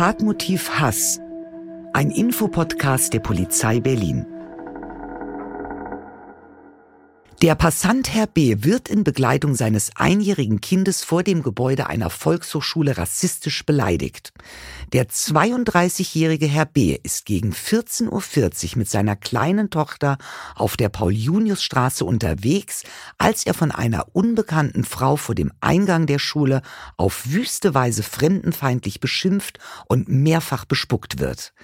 [0.00, 1.20] Tatmotiv Hass.
[1.92, 4.24] Ein Infopodcast der Polizei Berlin.
[7.42, 8.56] Der Passant Herr B.
[8.64, 14.34] wird in Begleitung seines einjährigen Kindes vor dem Gebäude einer Volkshochschule rassistisch beleidigt.
[14.92, 16.98] Der 32-jährige Herr B.
[17.02, 20.18] ist gegen 14.40 Uhr mit seiner kleinen Tochter
[20.54, 22.82] auf der Paul-Junius-Straße unterwegs,
[23.16, 26.60] als er von einer unbekannten Frau vor dem Eingang der Schule
[26.98, 31.54] auf wüste Weise fremdenfeindlich beschimpft und mehrfach bespuckt wird.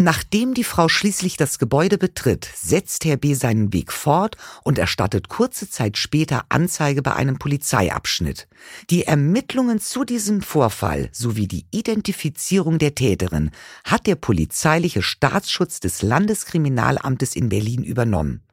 [0.00, 3.34] Nachdem die Frau schließlich das Gebäude betritt, setzt Herr B.
[3.34, 8.46] seinen Weg fort und erstattet kurze Zeit später Anzeige bei einem Polizeiabschnitt.
[8.90, 13.50] Die Ermittlungen zu diesem Vorfall sowie die Identifizierung der Täterin
[13.82, 18.44] hat der polizeiliche Staatsschutz des Landeskriminalamtes in Berlin übernommen.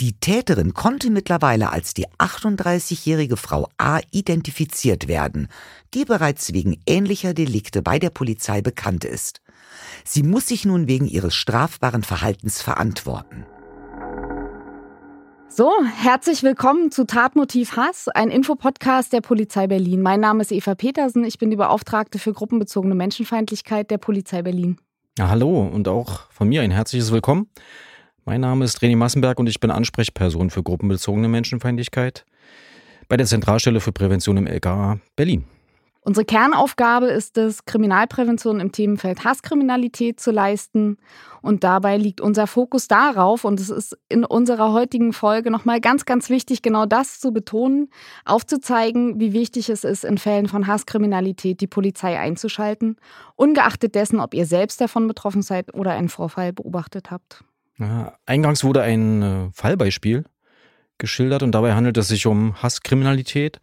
[0.00, 5.48] Die Täterin konnte mittlerweile als die 38-jährige Frau A identifiziert werden,
[5.92, 9.41] die bereits wegen ähnlicher Delikte bei der Polizei bekannt ist.
[10.04, 13.46] Sie muss sich nun wegen ihres strafbaren Verhaltens verantworten.
[15.48, 20.00] So, herzlich willkommen zu Tatmotiv Hass, ein Infopodcast der Polizei Berlin.
[20.00, 24.78] Mein Name ist Eva Petersen, ich bin die Beauftragte für gruppenbezogene Menschenfeindlichkeit der Polizei Berlin.
[25.18, 27.50] Ja, hallo und auch von mir ein herzliches Willkommen.
[28.24, 32.24] Mein Name ist René Massenberg und ich bin Ansprechperson für gruppenbezogene Menschenfeindlichkeit
[33.08, 35.44] bei der Zentralstelle für Prävention im LKA Berlin.
[36.04, 40.96] Unsere Kernaufgabe ist es, Kriminalprävention im Themenfeld Hasskriminalität zu leisten.
[41.42, 46.04] Und dabei liegt unser Fokus darauf, und es ist in unserer heutigen Folge nochmal ganz,
[46.04, 47.88] ganz wichtig, genau das zu betonen,
[48.24, 52.96] aufzuzeigen, wie wichtig es ist, in Fällen von Hasskriminalität die Polizei einzuschalten,
[53.36, 57.44] ungeachtet dessen, ob ihr selbst davon betroffen seid oder einen Vorfall beobachtet habt.
[57.78, 60.24] Ja, eingangs wurde ein äh, Fallbeispiel
[60.98, 63.60] geschildert und dabei handelt es sich um Hasskriminalität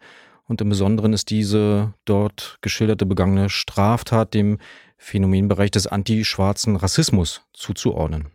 [0.50, 4.58] und im Besonderen ist diese dort geschilderte begangene Straftat dem
[4.98, 8.26] Phänomenbereich des antischwarzen Rassismus zuzuordnen.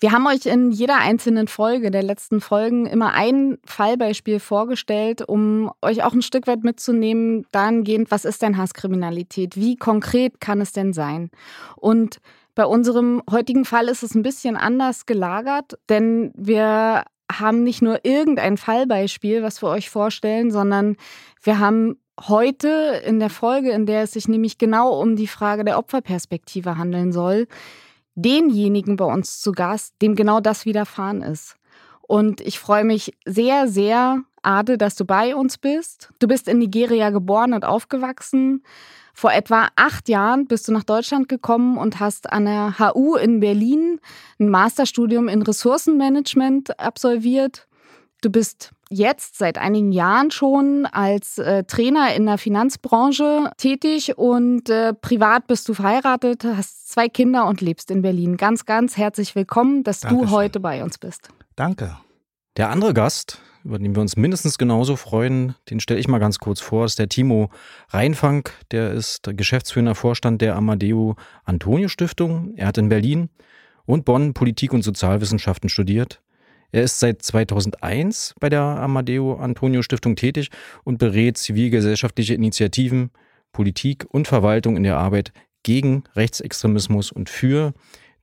[0.00, 5.70] Wir haben euch in jeder einzelnen Folge der letzten Folgen immer ein Fallbeispiel vorgestellt, um
[5.80, 9.54] euch auch ein Stück weit mitzunehmen, dahingehend, was ist denn Hasskriminalität?
[9.56, 11.30] Wie konkret kann es denn sein?
[11.76, 12.18] Und
[12.56, 18.04] bei unserem heutigen Fall ist es ein bisschen anders gelagert, denn wir haben nicht nur
[18.04, 20.96] irgendein Fallbeispiel, was wir euch vorstellen, sondern
[21.42, 25.64] wir haben heute in der Folge, in der es sich nämlich genau um die Frage
[25.64, 27.46] der Opferperspektive handeln soll,
[28.14, 31.56] denjenigen bei uns zu Gast, dem genau das widerfahren ist.
[32.02, 36.10] Und ich freue mich sehr, sehr, Ade, dass du bei uns bist.
[36.18, 38.62] Du bist in Nigeria geboren und aufgewachsen,
[39.14, 43.40] vor etwa acht Jahren bist du nach Deutschland gekommen und hast an der HU in
[43.40, 44.00] Berlin
[44.40, 47.68] ein Masterstudium in Ressourcenmanagement absolviert.
[48.20, 54.68] Du bist jetzt seit einigen Jahren schon als äh, Trainer in der Finanzbranche tätig und
[54.68, 58.36] äh, privat bist du verheiratet, hast zwei Kinder und lebst in Berlin.
[58.36, 60.26] Ganz, ganz herzlich willkommen, dass Dankeschön.
[60.26, 61.28] du heute bei uns bist.
[61.54, 61.96] Danke.
[62.56, 66.38] Der andere Gast, über den wir uns mindestens genauso freuen, den stelle ich mal ganz
[66.38, 67.50] kurz vor, ist der Timo
[67.88, 68.48] Reinfang.
[68.70, 72.52] Der ist geschäftsführender Vorstand der Amadeo Antonio Stiftung.
[72.56, 73.30] Er hat in Berlin
[73.86, 76.20] und Bonn Politik und Sozialwissenschaften studiert.
[76.72, 80.50] Er ist seit 2001 bei der Amadeo Antonio Stiftung tätig
[80.82, 83.10] und berät zivilgesellschaftliche Initiativen,
[83.52, 85.32] Politik und Verwaltung in der Arbeit
[85.62, 87.72] gegen Rechtsextremismus und für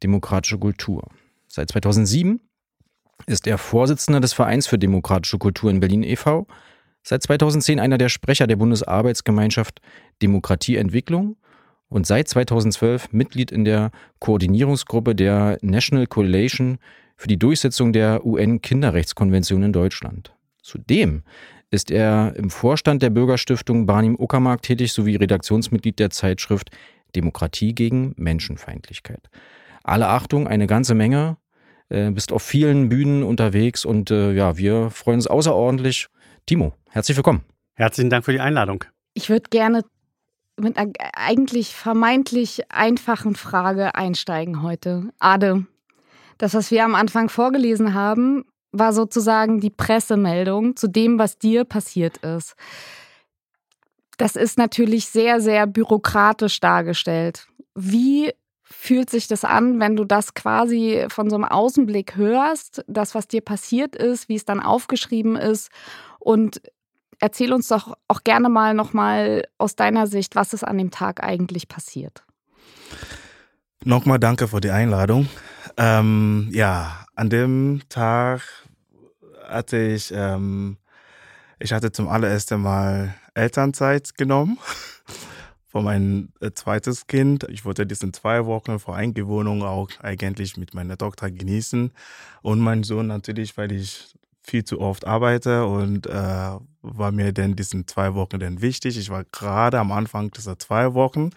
[0.04, 1.08] demokratische Kultur.
[1.48, 2.42] Seit 2007
[3.26, 6.48] ist er Vorsitzender des Vereins für demokratische Kultur in Berlin e.V.,
[7.04, 9.82] seit 2010 einer der Sprecher der Bundesarbeitsgemeinschaft
[10.22, 11.36] Demokratieentwicklung
[11.90, 16.78] und seit 2012 Mitglied in der Koordinierungsgruppe der National Coalition
[17.18, 20.34] für die Durchsetzung der UN-Kinderrechtskonvention in Deutschland.
[20.62, 21.24] Zudem
[21.70, 26.70] ist er im Vorstand der Bürgerstiftung Barnim Uckermark tätig sowie Redaktionsmitglied der Zeitschrift
[27.16, 29.30] Demokratie gegen Menschenfeindlichkeit.
[29.84, 31.38] Alle Achtung, eine ganze Menge
[31.92, 36.08] äh, bist auf vielen Bühnen unterwegs und äh, ja, wir freuen uns außerordentlich.
[36.46, 37.44] Timo, herzlich willkommen.
[37.76, 38.86] Herzlichen Dank für die Einladung.
[39.14, 39.84] Ich würde gerne
[40.58, 45.10] mit einer eigentlich vermeintlich einfachen Frage einsteigen heute.
[45.20, 45.66] Ade,
[46.38, 51.66] das, was wir am Anfang vorgelesen haben, war sozusagen die Pressemeldung zu dem, was dir
[51.66, 52.56] passiert ist.
[54.18, 57.48] Das ist natürlich sehr, sehr bürokratisch dargestellt.
[57.76, 58.32] Wie
[58.72, 63.28] fühlt sich das an, wenn du das quasi von so einem Außenblick hörst, das, was
[63.28, 65.70] dir passiert ist, wie es dann aufgeschrieben ist
[66.20, 66.62] und
[67.20, 71.24] erzähl uns doch auch gerne mal nochmal aus deiner Sicht, was ist an dem Tag
[71.24, 72.24] eigentlich passiert.
[73.84, 75.28] Nochmal danke für die Einladung.
[75.78, 78.42] Ähm, ja, an dem Tag
[79.48, 80.78] hatte ich, ähm,
[81.60, 84.58] ich hatte zum allerersten Mal Elternzeit genommen
[85.72, 87.46] von meinem äh, zweites Kind.
[87.50, 91.92] Ich wollte diesen zwei Wochen vor Eingewohnung auch eigentlich mit meiner Tochter genießen
[92.42, 94.14] und mein Sohn natürlich, weil ich
[94.44, 96.12] viel zu oft arbeite und äh,
[96.82, 98.98] war mir denn diesen zwei Wochen denn wichtig.
[98.98, 101.30] Ich war gerade am Anfang dieser zwei Wochen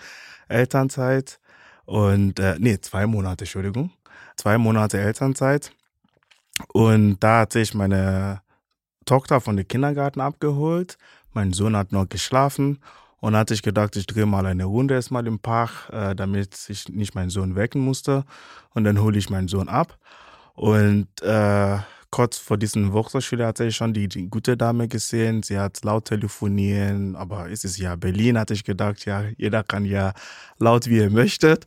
[0.48, 1.38] Elternzeit
[1.84, 3.92] und äh, nee, zwei Monate, Entschuldigung.
[4.36, 5.70] Zwei Monate Elternzeit.
[6.72, 8.40] Und da hat sich meine
[9.04, 10.98] Tochter von dem Kindergarten abgeholt.
[11.32, 12.80] Mein Sohn hat noch geschlafen
[13.24, 16.90] und hatte ich gedacht, ich drehe mal eine Runde erstmal im Park, äh, damit ich
[16.90, 18.26] nicht meinen Sohn wecken musste.
[18.74, 19.96] Und dann hole ich meinen Sohn ab.
[20.52, 21.78] Und äh,
[22.10, 25.42] kurz vor diesem Wochenschule hatte ich schon die, die, gute Dame gesehen.
[25.42, 29.86] Sie hat laut telefonieren, aber es ist ja Berlin, hatte ich gedacht, ja, jeder kann
[29.86, 30.12] ja
[30.58, 31.58] laut wie er möchte.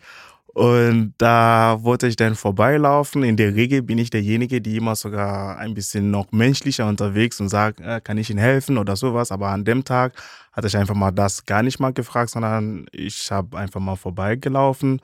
[0.57, 3.21] Und da wollte ich dann vorbeilaufen.
[3.21, 7.49] In der Regel bin ich derjenige, die immer sogar ein bisschen noch menschlicher unterwegs und
[7.49, 9.31] sagt, äh, kann ich Ihnen helfen oder sowas.
[9.31, 10.13] Aber an dem Tag
[10.51, 14.99] hatte ich einfach mal das gar nicht mal gefragt, sondern ich habe einfach mal vorbeigelaufen.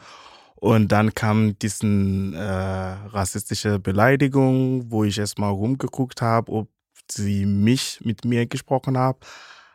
[0.56, 6.70] Und dann kam diesen äh, rassistische Beleidigung, wo ich erstmal rumgeguckt habe, ob
[7.12, 9.20] sie mich mit mir gesprochen haben.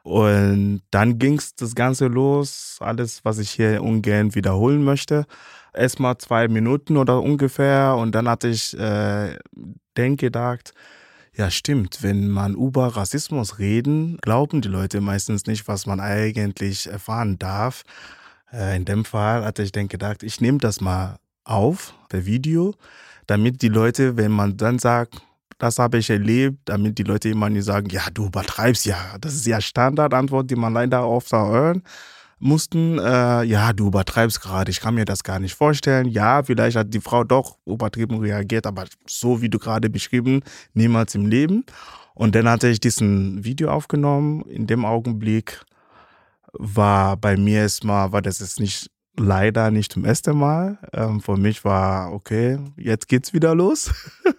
[0.08, 5.26] Und dann ging es das Ganze los, alles, was ich hier ungern wiederholen möchte.
[5.74, 7.94] Erstmal zwei Minuten oder ungefähr.
[7.94, 9.36] Und dann hatte ich äh,
[9.92, 10.72] dann gedacht,
[11.34, 16.86] ja stimmt, wenn man über Rassismus reden, glauben die Leute meistens nicht, was man eigentlich
[16.86, 17.82] erfahren darf.
[18.50, 22.74] Äh, in dem Fall hatte ich dann gedacht, ich nehme das mal auf per Video,
[23.26, 25.20] damit die Leute, wenn man dann sagt,
[25.58, 28.96] das habe ich erlebt, damit die Leute immer nicht sagen, ja, du übertreibst ja.
[29.20, 31.82] Das ist ja Standardantwort, die man leider oft hören
[32.40, 36.06] mussten, äh, ja, du übertreibst gerade, ich kann mir das gar nicht vorstellen.
[36.08, 40.42] Ja, vielleicht hat die Frau doch übertrieben reagiert, aber so wie du gerade beschrieben,
[40.74, 41.64] niemals im Leben.
[42.14, 44.42] Und dann hatte ich diesen Video aufgenommen.
[44.42, 45.64] In dem Augenblick
[46.52, 50.78] war bei mir erstmal, war das jetzt nicht leider nicht zum ersten Mal.
[50.92, 53.92] Ähm, für mich war, okay, jetzt geht's wieder los.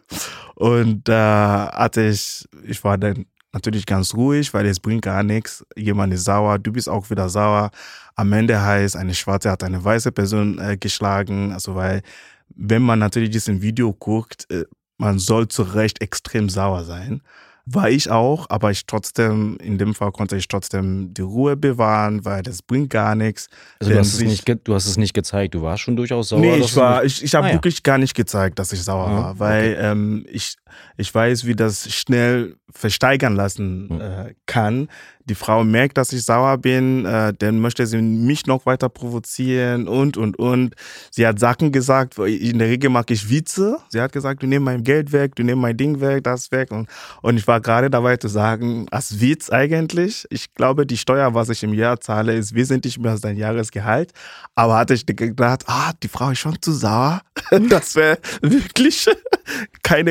[0.55, 5.65] Und äh, hatte ich, ich war dann natürlich ganz ruhig, weil es bringt gar nichts.
[5.75, 7.71] Jemand ist sauer, du bist auch wieder sauer.
[8.15, 11.51] Am Ende heißt, eine Schwarze hat eine weiße Person äh, geschlagen.
[11.51, 12.01] Also weil,
[12.49, 14.65] wenn man natürlich diesen Video guckt, äh,
[14.97, 17.21] man soll zu Recht extrem sauer sein.
[17.71, 22.25] War ich auch, aber ich trotzdem, in dem Fall konnte ich trotzdem die Ruhe bewahren,
[22.25, 23.47] weil das bringt gar nichts.
[23.79, 26.39] Also du hast, es nicht, du hast es nicht gezeigt, du warst schon durchaus sauer.
[26.39, 27.81] Nee, ich war, ich, ich habe ah, wirklich ja.
[27.83, 29.91] gar nicht gezeigt, dass ich sauer ah, war, weil okay.
[29.91, 30.55] ähm, ich,
[30.97, 34.01] ich weiß, wie das schnell versteigern lassen hm.
[34.01, 34.87] äh, kann
[35.29, 39.87] die Frau merkt, dass ich sauer bin, äh, dann möchte sie mich noch weiter provozieren
[39.87, 40.75] und, und, und.
[41.11, 43.77] Sie hat Sachen gesagt, in der Regel mag ich Witze.
[43.89, 46.71] Sie hat gesagt, du nimmst mein Geld weg, du nimmst mein Ding weg, das weg.
[46.71, 46.89] Und,
[47.21, 51.49] und ich war gerade dabei zu sagen, als Witz eigentlich, ich glaube, die Steuer, was
[51.49, 54.11] ich im Jahr zahle, ist wesentlich mehr als dein Jahresgehalt.
[54.55, 57.21] Aber hatte ich gedacht, ah, die Frau ist schon zu sauer.
[57.69, 59.07] das wäre wirklich
[59.83, 60.07] kein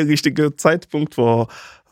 [0.56, 1.48] Zeitpunkt vor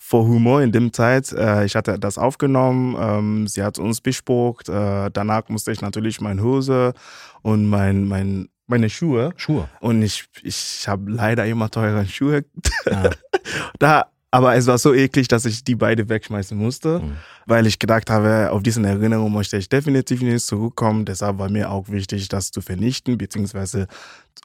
[0.07, 1.33] vor Humor in dem Zeit.
[1.33, 4.69] Äh, ich hatte das aufgenommen, ähm, sie hat uns bespuckt.
[4.69, 6.95] Äh, danach musste ich natürlich meine Hose
[7.43, 9.33] und mein, mein, meine Schuhe.
[9.37, 9.69] Schuhe.
[9.81, 12.45] Und ich, ich habe leider immer teure Schuhe.
[12.89, 13.11] Ah.
[13.81, 14.07] da
[14.37, 17.17] aber es war so eklig, dass ich die beide wegschmeißen musste, mhm.
[17.47, 21.07] weil ich gedacht habe, auf diesen Erinnerungen möchte ich definitiv nicht zurückkommen.
[21.07, 23.87] Deshalb war mir auch wichtig, das zu vernichten bzw.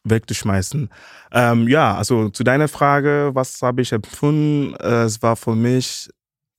[0.06, 0.90] wegzuschmeißen.
[1.34, 4.76] Ähm, ja, also zu deiner Frage, was habe ich empfunden?
[4.76, 6.10] Äh, es war für mich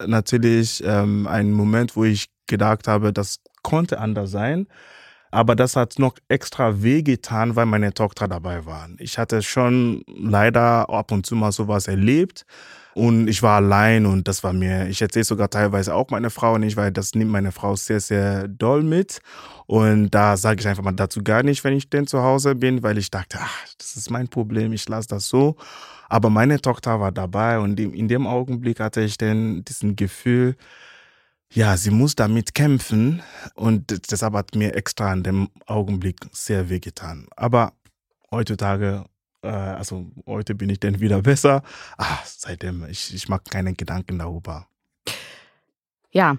[0.07, 4.67] natürlich ähm, ein Moment, wo ich gedacht habe, das konnte anders sein.
[5.31, 8.91] Aber das hat noch extra wehgetan, weil meine Tochter dabei war.
[8.99, 12.45] Ich hatte schon leider ab und zu mal sowas erlebt.
[12.95, 16.59] Und ich war allein und das war mir, ich erzähle sogar teilweise auch meine Frau
[16.59, 19.21] nicht, weil das nimmt meine Frau sehr, sehr doll mit.
[19.67, 22.83] Und da sage ich einfach mal dazu gar nicht, wenn ich denn zu Hause bin,
[22.83, 25.57] weil ich dachte, ach, das ist mein Problem, ich lasse das so.
[26.11, 30.57] Aber meine Tochter war dabei und in dem Augenblick hatte ich dann diesen Gefühl,
[31.55, 33.23] ja, sie muss damit kämpfen
[33.55, 37.27] und deshalb hat mir extra in dem Augenblick sehr wehgetan.
[37.37, 37.73] Aber
[38.31, 39.05] heutzutage
[39.43, 41.63] äh, also heute bin ich dann wieder besser.
[41.99, 44.67] Ah, seitdem, ich, ich mache keine Gedanken darüber.
[46.11, 46.37] Ja,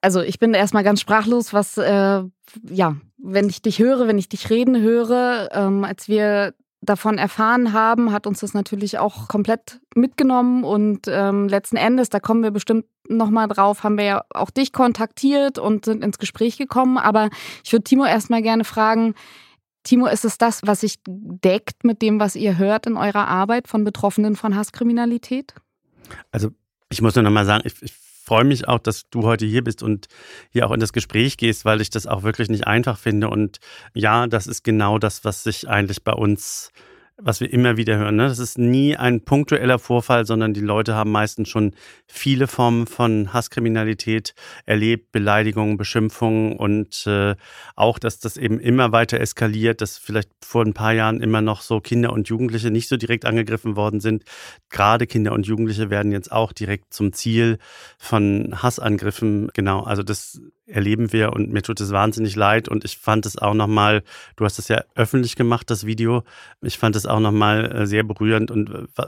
[0.00, 2.22] also ich bin erstmal ganz sprachlos, was, äh,
[2.68, 7.72] ja, wenn ich dich höre, wenn ich dich reden höre, ähm, als wir davon erfahren
[7.72, 12.50] haben, hat uns das natürlich auch komplett mitgenommen und ähm, letzten Endes, da kommen wir
[12.50, 16.98] bestimmt nochmal drauf, haben wir ja auch dich kontaktiert und sind ins Gespräch gekommen.
[16.98, 17.30] Aber
[17.64, 19.14] ich würde Timo erstmal gerne fragen,
[19.84, 23.68] Timo, ist es das, was sich deckt mit dem, was ihr hört in eurer Arbeit
[23.68, 25.54] von Betroffenen von Hasskriminalität?
[26.32, 26.50] Also
[26.88, 27.92] ich muss nur noch mal sagen, ich, ich
[28.24, 30.06] freue mich auch, dass du heute hier bist und
[30.50, 33.28] hier auch in das Gespräch gehst, weil ich das auch wirklich nicht einfach finde.
[33.28, 33.58] Und
[33.92, 36.72] ja, das ist genau das, was sich eigentlich bei uns
[37.16, 38.16] was wir immer wieder hören.
[38.16, 38.26] Ne?
[38.26, 41.74] Das ist nie ein punktueller Vorfall, sondern die Leute haben meistens schon
[42.08, 44.34] viele Formen von Hasskriminalität
[44.66, 47.36] erlebt, Beleidigungen, Beschimpfungen und äh,
[47.76, 51.62] auch, dass das eben immer weiter eskaliert, dass vielleicht vor ein paar Jahren immer noch
[51.62, 54.24] so Kinder und Jugendliche nicht so direkt angegriffen worden sind.
[54.68, 57.58] Gerade Kinder und Jugendliche werden jetzt auch direkt zum Ziel
[57.96, 59.50] von Hassangriffen.
[59.54, 63.36] Genau, also das erleben wir und mir tut es wahnsinnig leid und ich fand es
[63.38, 64.02] auch nochmal,
[64.36, 66.24] du hast es ja öffentlich gemacht, das Video,
[66.62, 69.06] ich fand es auch nochmal äh, sehr berührend und äh,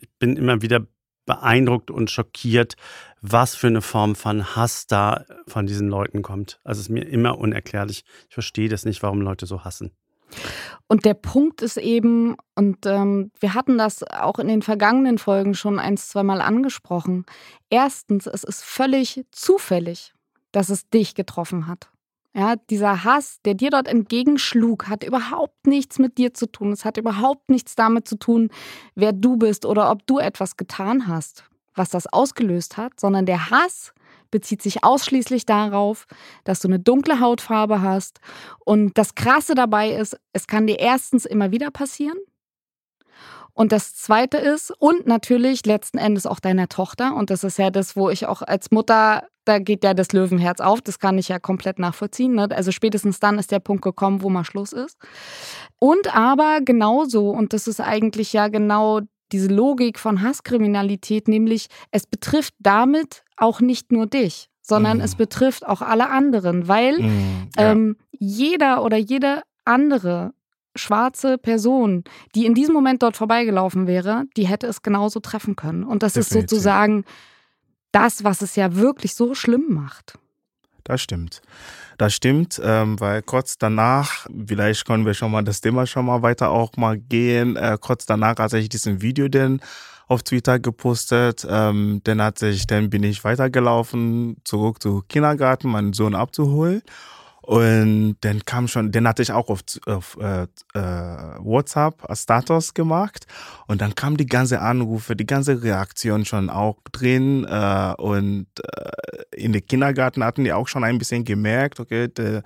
[0.00, 0.86] ich bin immer wieder
[1.26, 2.74] beeindruckt und schockiert,
[3.20, 6.60] was für eine Form von Hass da von diesen Leuten kommt.
[6.64, 8.04] Also es ist mir immer unerklärlich.
[8.28, 9.92] Ich verstehe das nicht, warum Leute so hassen.
[10.88, 15.54] Und der Punkt ist eben, und ähm, wir hatten das auch in den vergangenen Folgen
[15.54, 17.24] schon ein, zweimal angesprochen.
[17.70, 20.12] Erstens, es ist völlig zufällig,
[20.52, 21.90] dass es dich getroffen hat.
[22.34, 26.72] Ja, dieser Hass, der dir dort entgegenschlug, hat überhaupt nichts mit dir zu tun.
[26.72, 28.48] Es hat überhaupt nichts damit zu tun,
[28.94, 31.44] wer du bist oder ob du etwas getan hast,
[31.74, 33.92] was das ausgelöst hat, sondern der Hass
[34.30, 36.06] bezieht sich ausschließlich darauf,
[36.44, 38.20] dass du eine dunkle Hautfarbe hast.
[38.64, 42.18] Und das Krasse dabei ist, es kann dir erstens immer wieder passieren.
[43.54, 47.70] Und das Zweite ist, und natürlich letzten Endes auch deiner Tochter, und das ist ja
[47.70, 51.28] das, wo ich auch als Mutter, da geht ja das Löwenherz auf, das kann ich
[51.28, 52.34] ja komplett nachvollziehen.
[52.34, 52.48] Ne?
[52.50, 54.96] Also spätestens dann ist der Punkt gekommen, wo mal Schluss ist.
[55.78, 59.00] Und aber genauso, und das ist eigentlich ja genau
[59.32, 65.00] diese Logik von Hasskriminalität, nämlich es betrifft damit auch nicht nur dich, sondern mm.
[65.02, 67.72] es betrifft auch alle anderen, weil mm, ja.
[67.72, 70.32] ähm, jeder oder jede andere
[70.74, 75.84] schwarze Person, die in diesem Moment dort vorbeigelaufen wäre, die hätte es genauso treffen können.
[75.84, 76.44] Und das Definitiv.
[76.44, 77.04] ist sozusagen
[77.92, 80.18] das, was es ja wirklich so schlimm macht.
[80.84, 81.42] Das stimmt.
[81.98, 86.22] Das stimmt, ähm, weil kurz danach, vielleicht können wir schon mal das Thema schon mal
[86.22, 87.56] weiter auch mal gehen.
[87.56, 89.60] Äh, kurz danach hatte ich diesen Video denn
[90.08, 91.46] auf Twitter gepostet.
[91.48, 96.82] Ähm, dann hat sich, dann bin ich weitergelaufen, zurück zu Kindergarten, meinen Sohn abzuholen.
[97.52, 100.78] Und dann kam schon, den hatte ich auch auf, auf äh, äh,
[101.38, 103.26] WhatsApp als Status gemacht.
[103.66, 107.44] Und dann kam die ganze Anrufe, die ganze Reaktion schon auch drin.
[107.44, 112.42] Äh, und äh, in den Kindergarten hatten die auch schon ein bisschen gemerkt, okay, der,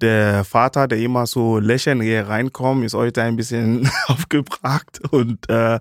[0.00, 5.78] der Vater, der immer so lächelnd hier reinkommt, ist heute ein bisschen aufgebracht und äh,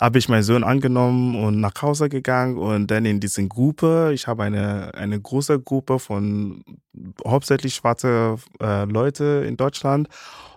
[0.00, 4.26] habe ich meinen Sohn angenommen und nach Hause gegangen und dann in diesen Gruppe, ich
[4.26, 6.64] habe eine, eine große Gruppe von
[7.26, 10.08] hauptsächlich schwarze äh, Leute in Deutschland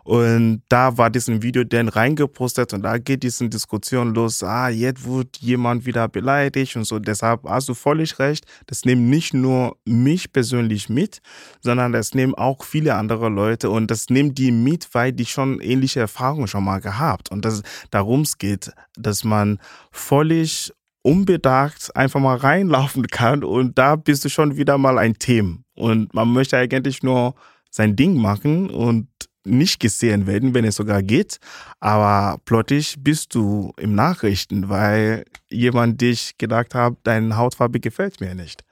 [0.04, 5.08] und da war diesen Video dann reingepostet und da geht diese Diskussion los, ah, jetzt
[5.08, 7.00] wird jemand wieder beleidigt und so.
[7.00, 8.46] Deshalb hast du völlig recht.
[8.68, 11.22] Das nimmt nicht nur mich persönlich mit,
[11.62, 15.62] sondern das nehmen auch viele andere Leute und das nimmt die mit, weil die schon
[15.62, 17.32] ähnliche Erfahrungen schon mal gehabt.
[17.32, 19.60] Und das, darum es geht, dass man
[19.92, 25.60] völlig unbedacht einfach mal reinlaufen kann und da bist du schon wieder mal ein Thema.
[25.76, 27.36] Und man möchte eigentlich nur
[27.70, 29.08] sein Ding machen und
[29.46, 31.40] nicht gesehen werden, wenn es sogar geht.
[31.80, 38.36] Aber plötzlich bist du im Nachrichten, weil jemand dich gedacht hat, deine Hautfarbe gefällt mir
[38.36, 38.64] nicht.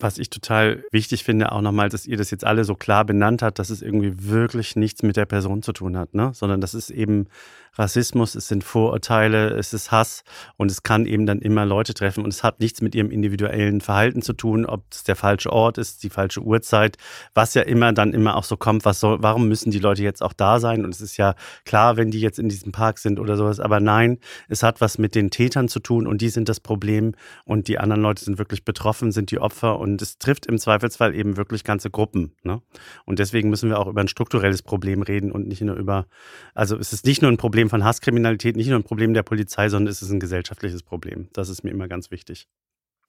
[0.00, 3.42] Was ich total wichtig finde, auch nochmal, dass ihr das jetzt alle so klar benannt
[3.42, 6.32] habt, dass es irgendwie wirklich nichts mit der Person zu tun hat, ne?
[6.34, 7.28] sondern das ist eben
[7.76, 10.24] Rassismus, es sind Vorurteile, es ist Hass
[10.56, 13.80] und es kann eben dann immer Leute treffen und es hat nichts mit ihrem individuellen
[13.80, 16.96] Verhalten zu tun, ob es der falsche Ort ist, die falsche Uhrzeit,
[17.34, 20.22] was ja immer dann immer auch so kommt, was soll, warum müssen die Leute jetzt
[20.22, 20.84] auch da sein?
[20.84, 23.80] Und es ist ja klar, wenn die jetzt in diesem Park sind oder sowas, aber
[23.80, 27.14] nein, es hat was mit den Tätern zu tun und die sind das Problem
[27.44, 31.14] und die anderen Leute sind wirklich betroffen, sind die Opfer und es trifft im Zweifelsfall
[31.14, 32.32] eben wirklich ganze Gruppen.
[32.42, 32.62] Ne?
[33.04, 36.06] Und deswegen müssen wir auch über ein strukturelles Problem reden und nicht nur über,
[36.54, 39.22] also es ist nicht nur ein Problem, Problem von Hasskriminalität nicht nur ein Problem der
[39.22, 41.28] Polizei, sondern es ist ein gesellschaftliches Problem.
[41.32, 42.46] Das ist mir immer ganz wichtig.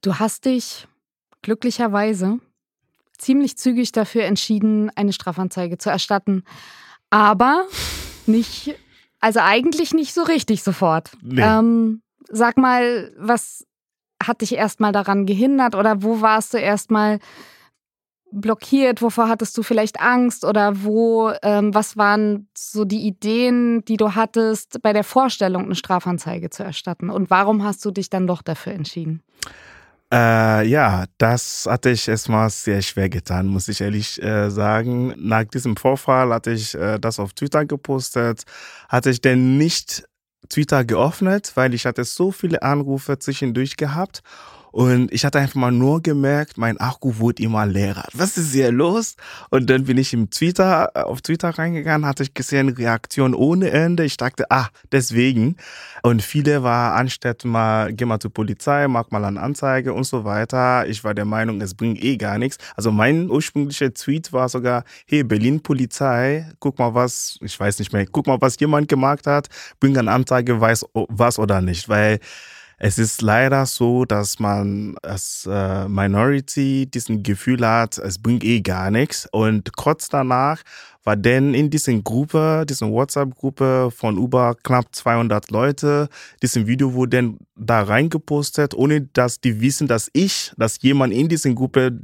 [0.02, 0.88] Du hast dich
[1.42, 2.40] glücklicherweise
[3.18, 6.44] ziemlich zügig dafür entschieden, eine Strafanzeige zu erstatten.
[7.10, 7.66] Aber
[8.26, 8.76] nicht,
[9.20, 11.12] also eigentlich nicht so richtig sofort.
[11.22, 11.42] Nee.
[11.42, 13.66] Ähm, sag mal, was
[14.24, 17.20] hat dich erstmal daran gehindert oder wo warst du erstmal
[18.42, 19.02] blockiert?
[19.02, 20.46] Wovor hattest du vielleicht Angst?
[20.46, 25.76] Oder wo, ähm, was waren so die Ideen, die du hattest, bei der Vorstellung eine
[25.76, 27.10] Strafanzeige zu erstatten?
[27.10, 29.24] Und warum hast du dich dann doch dafür entschieden?
[30.14, 35.16] Äh, ja, das hatte ich erstmal sehr schwer getan, muss ich ehrlich äh, sagen.
[35.18, 38.44] Nach diesem Vorfall hatte ich äh, das auf Twitter gepostet,
[38.88, 40.04] hatte ich denn nicht
[40.50, 44.22] Twitter geöffnet, weil ich hatte so viele Anrufe zwischendurch gehabt
[44.76, 48.10] Und ich hatte einfach mal nur gemerkt, mein Akku wurde immer leerer.
[48.12, 49.16] Was ist hier los?
[49.50, 54.04] Und dann bin ich im Twitter, auf Twitter reingegangen, hatte ich gesehen, Reaktion ohne Ende.
[54.04, 55.56] Ich dachte, ah, deswegen.
[56.04, 60.26] Und viele war anstatt mal, geh mal zur Polizei, mach mal eine Anzeige und so
[60.26, 60.86] weiter.
[60.90, 62.58] Ich war der Meinung, es bringt eh gar nichts.
[62.76, 67.94] Also mein ursprünglicher Tweet war sogar, hey, Berlin Polizei, guck mal was, ich weiß nicht
[67.94, 69.48] mehr, guck mal, was jemand gemacht hat,
[69.80, 71.88] bring eine Anzeige, weiß was oder nicht.
[71.88, 72.20] Weil
[72.78, 78.62] es ist leider so, dass man als äh, Minority diesen Gefühl hat, es bringt eh
[78.62, 79.28] gar nichts.
[79.32, 80.62] Und kurz danach
[81.04, 86.10] war denn in diesen Gruppe, diesen WhatsApp-Gruppe von über knapp 200 Leute,
[86.42, 91.30] diesen Video wurde dann da reingepostet, ohne dass die wissen, dass ich, dass jemand in
[91.30, 92.00] diesen Gruppe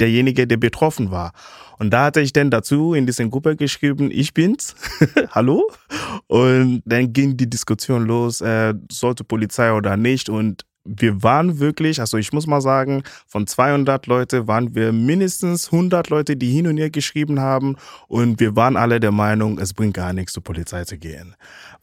[0.00, 1.32] derjenige, der betroffen war.
[1.78, 4.74] Und da hatte ich dann dazu in dieser Gruppe geschrieben, ich bin's,
[5.30, 5.68] hallo.
[6.26, 10.28] Und dann ging die Diskussion los, äh, sollte Polizei oder nicht.
[10.28, 15.72] Und wir waren wirklich, also ich muss mal sagen, von 200 Leute waren wir mindestens
[15.72, 17.76] 100 Leute, die hin und her geschrieben haben
[18.08, 21.34] und wir waren alle der Meinung, es bringt gar nichts, zur Polizei zu gehen.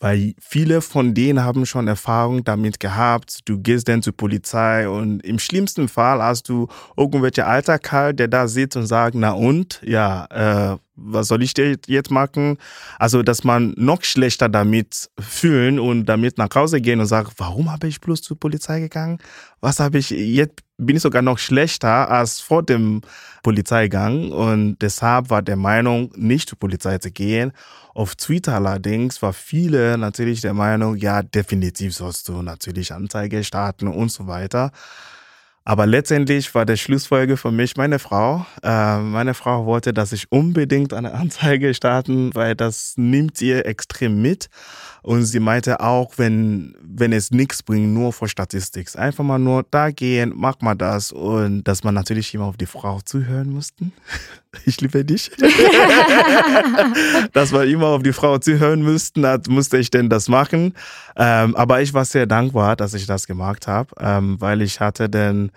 [0.03, 5.21] Weil viele von denen haben schon Erfahrung damit gehabt, du gehst dann zur Polizei und
[5.21, 6.67] im schlimmsten Fall hast du
[6.97, 11.53] irgendwelche alter Kerl, der da sitzt und sagt, na und, ja, äh, was soll ich
[11.87, 12.57] jetzt machen?
[12.99, 17.71] Also, dass man noch schlechter damit fühlen und damit nach Hause gehen und sagen, warum
[17.71, 19.19] habe ich bloß zur Polizei gegangen?
[19.63, 22.99] Was habe ich, jetzt bin ich sogar noch schlechter als vor dem
[23.43, 27.53] Polizeigang und deshalb war der Meinung, nicht zur Polizei zu gehen.
[27.93, 33.87] Auf Twitter allerdings war viele natürlich der Meinung, ja, definitiv sollst du natürlich Anzeige starten
[33.87, 34.71] und so weiter.
[35.65, 38.45] Aber letztendlich war der Schlussfolge für mich meine Frau.
[38.61, 44.21] Äh, meine Frau wollte, dass ich unbedingt eine Anzeige starten, weil das nimmt ihr extrem
[44.21, 44.49] mit.
[45.03, 48.93] Und sie meinte auch, wenn, wenn es nichts bringt, nur vor Statistik.
[48.97, 51.11] Einfach mal nur da gehen, mach mal das.
[51.13, 53.93] Und dass man natürlich immer auf die Frau zuhören mussten.
[54.65, 55.31] Ich liebe dich.
[57.33, 60.73] dass wir immer auf die Frau zuhören müssten, musste ich denn das machen.
[61.15, 65.09] Ähm, aber ich war sehr dankbar, dass ich das gemacht habe, ähm, weil ich hatte
[65.09, 65.51] dann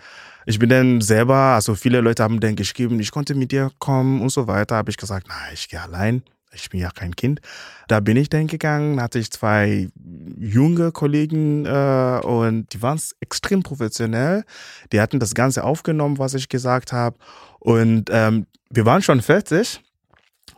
[0.49, 4.23] ich bin dann selber, also viele Leute haben dann geschrieben, ich konnte mit dir kommen
[4.23, 4.77] und so weiter.
[4.77, 6.23] Habe ich gesagt, nein, ich gehe allein
[6.57, 7.41] ich bin ja kein Kind.
[7.89, 9.89] Da bin ich dann gegangen, hatte ich zwei
[10.39, 14.45] junge Kollegen äh, und die waren extrem professionell.
[14.93, 17.17] Die hatten das Ganze aufgenommen, was ich gesagt habe.
[17.67, 19.81] Und ähm, wir waren schon fertig.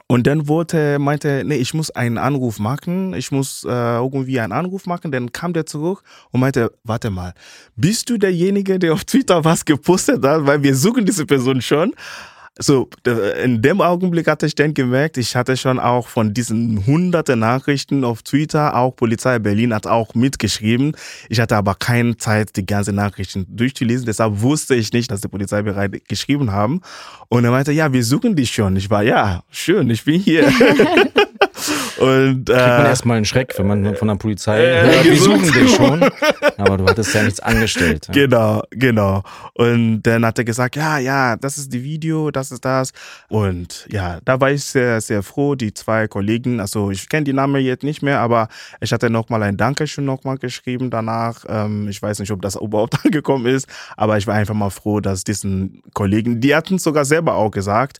[0.08, 4.52] Und dann wurde, meinte, nee, ich muss einen Anruf machen, ich muss äh, irgendwie einen
[4.52, 5.10] Anruf machen.
[5.10, 7.32] Dann kam der zurück und meinte, warte mal,
[7.76, 10.46] bist du derjenige, der auf Twitter was gepostet hat?
[10.46, 11.94] Weil wir suchen diese Person schon
[12.58, 12.90] so,
[13.42, 18.04] in dem Augenblick hatte ich dann gemerkt, ich hatte schon auch von diesen hunderten Nachrichten
[18.04, 20.96] auf Twitter, auch Polizei Berlin hat auch mitgeschrieben.
[21.28, 24.06] Ich hatte aber keine Zeit, die ganzen Nachrichten durchzulesen.
[24.06, 26.80] Deshalb wusste ich nicht, dass die Polizei bereits geschrieben haben.
[27.28, 28.74] Und er meinte, ja, wir suchen dich schon.
[28.76, 30.52] Ich war, ja, schön, ich bin hier.
[31.98, 35.16] Und, äh, Kriegt man erstmal einen Schreck, wenn man von der Polizei äh, hört, die
[35.16, 36.02] suchen dich schon.
[36.56, 38.06] Aber du hattest ja nichts angestellt.
[38.08, 38.14] Ja.
[38.14, 39.22] Genau, genau.
[39.54, 42.92] Und dann hat er gesagt, ja, ja, das ist die Video, das ist das.
[43.28, 45.54] Und ja, da war ich sehr, sehr froh.
[45.54, 48.48] Die zwei Kollegen, also ich kenne die Namen jetzt nicht mehr, aber
[48.80, 51.44] ich hatte nochmal ein Dankeschön nochmal geschrieben danach.
[51.48, 55.00] Ähm, ich weiß nicht, ob das überhaupt angekommen ist, aber ich war einfach mal froh,
[55.00, 57.98] dass diesen Kollegen, die hatten sogar selber auch gesagt,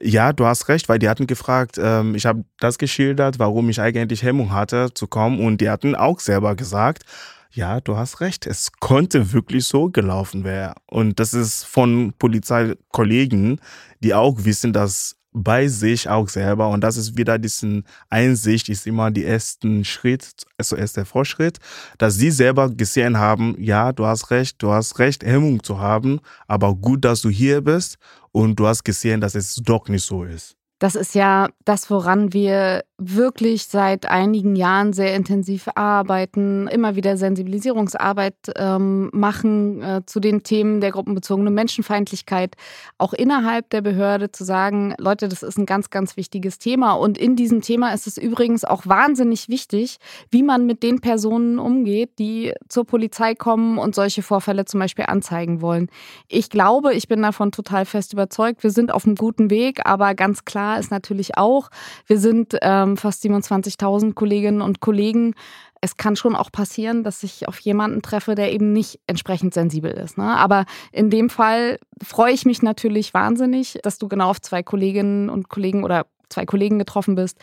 [0.00, 3.80] ja, du hast recht, weil die hatten gefragt, ähm, ich habe das geschildert, warum ich
[3.80, 7.04] eigentlich Hemmung hatte zu kommen und die hatten auch selber gesagt,
[7.50, 10.74] ja, du hast recht, es konnte wirklich so gelaufen werden.
[10.86, 13.60] Und das ist von Polizeikollegen,
[14.00, 16.68] die auch wissen, dass bei sich auch selber.
[16.68, 21.58] Und das ist wieder diesen Einsicht, ist immer die ersten Schritt, also erst der Vorschritt,
[21.98, 26.20] dass sie selber gesehen haben, ja, du hast recht, du hast recht, Hemmung zu haben,
[26.46, 27.98] aber gut, dass du hier bist
[28.32, 30.56] und du hast gesehen, dass es doch nicht so ist.
[30.78, 37.16] Das ist ja das, woran wir wirklich seit einigen Jahren sehr intensiv arbeiten, immer wieder
[37.16, 42.56] Sensibilisierungsarbeit ähm, machen äh, zu den Themen der gruppenbezogenen Menschenfeindlichkeit,
[42.98, 46.92] auch innerhalb der Behörde zu sagen, Leute, das ist ein ganz, ganz wichtiges Thema.
[46.92, 49.98] Und in diesem Thema ist es übrigens auch wahnsinnig wichtig,
[50.30, 55.06] wie man mit den Personen umgeht, die zur Polizei kommen und solche Vorfälle zum Beispiel
[55.06, 55.88] anzeigen wollen.
[56.28, 60.14] Ich glaube, ich bin davon total fest überzeugt, wir sind auf einem guten Weg, aber
[60.14, 61.70] ganz klar ist natürlich auch,
[62.06, 65.34] wir sind ähm, fast 27.000 Kolleginnen und Kollegen.
[65.80, 69.90] Es kann schon auch passieren, dass ich auf jemanden treffe, der eben nicht entsprechend sensibel
[69.92, 70.16] ist.
[70.16, 70.24] Ne?
[70.24, 75.28] Aber in dem Fall freue ich mich natürlich wahnsinnig, dass du genau auf zwei Kolleginnen
[75.28, 77.38] und Kollegen oder zwei Kollegen getroffen bist,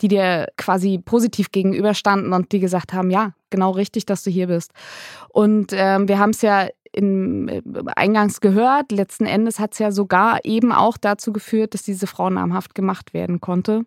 [0.00, 4.46] die dir quasi positiv gegenüberstanden und die gesagt haben, ja, genau richtig, dass du hier
[4.46, 4.72] bist.
[5.30, 7.62] Und ähm, wir haben es ja in, äh,
[7.94, 12.30] eingangs gehört, letzten Endes hat es ja sogar eben auch dazu geführt, dass diese Frau
[12.30, 13.82] namhaft gemacht werden konnte.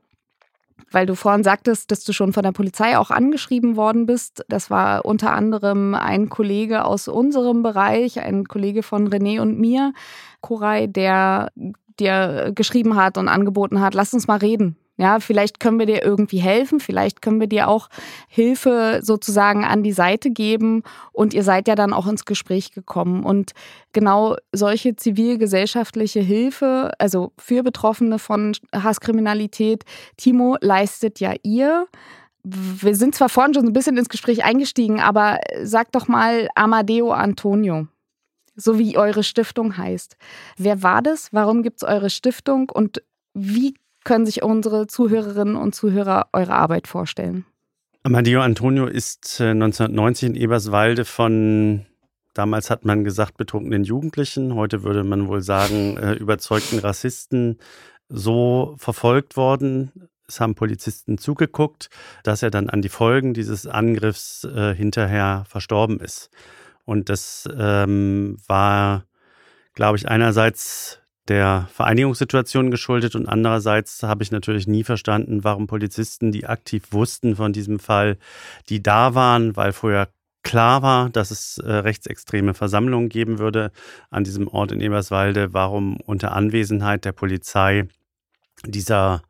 [0.91, 4.45] Weil du vorhin sagtest, dass du schon von der Polizei auch angeschrieben worden bist.
[4.47, 9.93] Das war unter anderem ein Kollege aus unserem Bereich, ein Kollege von René und mir,
[10.41, 11.51] Koray, der
[11.99, 14.77] dir geschrieben hat und angeboten hat, lass uns mal reden.
[14.99, 17.87] Ja, vielleicht können wir dir irgendwie helfen, vielleicht können wir dir auch
[18.27, 20.83] Hilfe sozusagen an die Seite geben
[21.13, 23.23] und ihr seid ja dann auch ins Gespräch gekommen.
[23.23, 23.53] Und
[23.93, 29.85] genau solche zivilgesellschaftliche Hilfe, also für Betroffene von Hasskriminalität,
[30.17, 31.87] Timo, leistet ja ihr.
[32.43, 37.13] Wir sind zwar vorhin schon ein bisschen ins Gespräch eingestiegen, aber sag doch mal Amadeo
[37.13, 37.87] Antonio
[38.57, 40.17] so wie eure Stiftung heißt.
[40.57, 41.31] Wer war das?
[41.31, 42.69] Warum gibt es eure Stiftung?
[42.69, 43.01] Und
[43.33, 47.45] wie können sich unsere Zuhörerinnen und Zuhörer eure Arbeit vorstellen?
[48.03, 51.85] Amadeo Antonio ist 1990 äh, in Eberswalde von,
[52.33, 57.59] damals hat man gesagt, betrunkenen Jugendlichen, heute würde man wohl sagen, äh, überzeugten Rassisten
[58.07, 60.09] so verfolgt worden.
[60.27, 61.89] Es haben Polizisten zugeguckt,
[62.23, 66.29] dass er dann an die Folgen dieses Angriffs äh, hinterher verstorben ist.
[66.85, 69.05] Und das ähm, war,
[69.73, 70.98] glaube ich, einerseits
[71.29, 77.35] der Vereinigungssituation geschuldet und andererseits habe ich natürlich nie verstanden, warum Polizisten, die aktiv wussten
[77.35, 78.17] von diesem Fall,
[78.67, 80.09] die da waren, weil vorher
[80.43, 83.71] klar war, dass es äh, rechtsextreme Versammlungen geben würde
[84.09, 87.87] an diesem Ort in Eberswalde, warum unter Anwesenheit der Polizei
[88.65, 89.21] dieser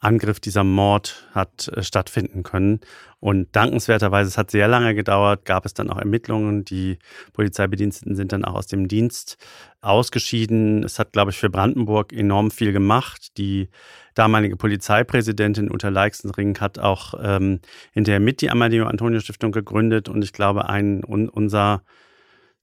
[0.00, 2.80] Angriff, dieser Mord hat äh, stattfinden können.
[3.20, 6.64] Und dankenswerterweise, es hat sehr lange gedauert, gab es dann auch Ermittlungen.
[6.64, 6.98] Die
[7.32, 9.38] Polizeibediensteten sind dann auch aus dem Dienst
[9.80, 10.84] ausgeschieden.
[10.84, 13.36] Es hat, glaube ich, für Brandenburg enorm viel gemacht.
[13.38, 13.70] Die
[14.14, 17.60] damalige Polizeipräsidentin Uta Leixenring hat auch ähm,
[17.92, 20.08] hinterher mit die Amadeo Antonio Stiftung gegründet.
[20.08, 21.82] Und ich glaube, ein, un, unser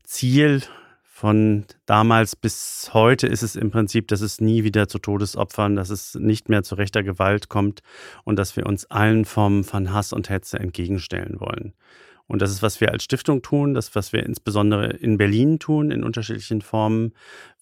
[0.06, 0.62] Ziel
[1.16, 5.90] von damals bis heute ist es im Prinzip, dass es nie wieder zu Todesopfern, dass
[5.90, 7.84] es nicht mehr zu rechter Gewalt kommt
[8.26, 11.74] und dass wir uns allen Formen von Hass und Hetze entgegenstellen wollen.
[12.28, 15.90] Und das ist, was wir als Stiftung tun, das, was wir insbesondere in Berlin tun,
[15.90, 17.14] in unterschiedlichen Formen.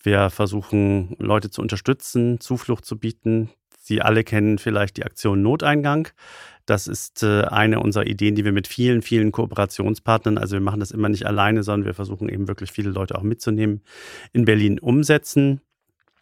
[0.01, 3.51] Wir versuchen, Leute zu unterstützen, Zuflucht zu bieten.
[3.85, 6.07] Sie alle kennen vielleicht die Aktion Noteingang.
[6.65, 10.79] Das ist äh, eine unserer Ideen, die wir mit vielen, vielen Kooperationspartnern, also wir machen
[10.79, 13.81] das immer nicht alleine, sondern wir versuchen eben wirklich viele Leute auch mitzunehmen,
[14.31, 15.59] in Berlin umsetzen.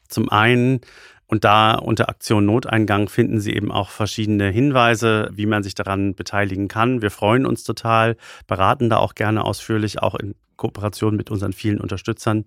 [0.07, 0.81] Zum einen
[1.27, 6.15] und da unter Aktion Noteingang finden Sie eben auch verschiedene Hinweise, wie man sich daran
[6.15, 7.03] beteiligen kann.
[7.03, 11.79] Wir freuen uns total, beraten da auch gerne ausführlich, auch in Kooperation mit unseren vielen
[11.79, 12.45] Unterstützern.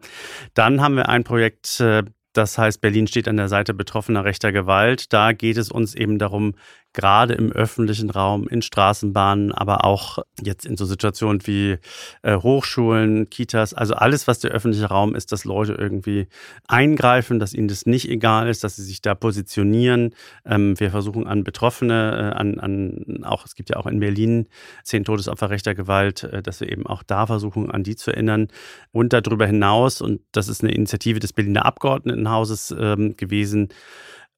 [0.55, 2.03] Dann haben wir ein Projekt, äh,
[2.35, 5.12] das heißt, Berlin steht an der Seite betroffener rechter Gewalt.
[5.12, 6.55] Da geht es uns eben darum,
[6.94, 11.76] gerade im öffentlichen Raum, in Straßenbahnen, aber auch jetzt in so Situationen wie
[12.22, 16.28] äh, Hochschulen, Kitas, also alles, was der öffentliche Raum ist, dass Leute irgendwie
[16.68, 20.14] eingreifen, dass ihnen das nicht egal ist, dass sie sich da positionieren.
[20.46, 24.46] Ähm, wir versuchen an Betroffene, äh, an, an auch, es gibt ja auch in Berlin
[24.85, 28.48] zehn Todesopfer rechter Gewalt, äh, dass wir eben auch da versuchen, an die zu erinnern.
[28.92, 33.68] Und darüber hinaus, und das ist eine Initiative des Berliner Abgeordnetenhauses ähm, gewesen,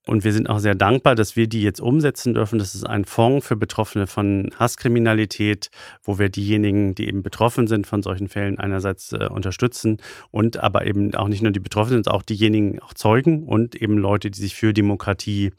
[0.09, 2.61] und wir sind auch sehr dankbar, dass wir die jetzt umsetzen dürfen.
[2.61, 5.71] Das ist ein Fonds für Betroffene von Hasskriminalität,
[6.05, 9.99] wo wir diejenigen, die eben betroffen sind von solchen Fällen, einerseits äh, unterstützen
[10.31, 13.99] und aber eben auch nicht nur die Betroffenen, sondern auch diejenigen, auch Zeugen und eben
[13.99, 15.51] Leute, die sich für Demokratie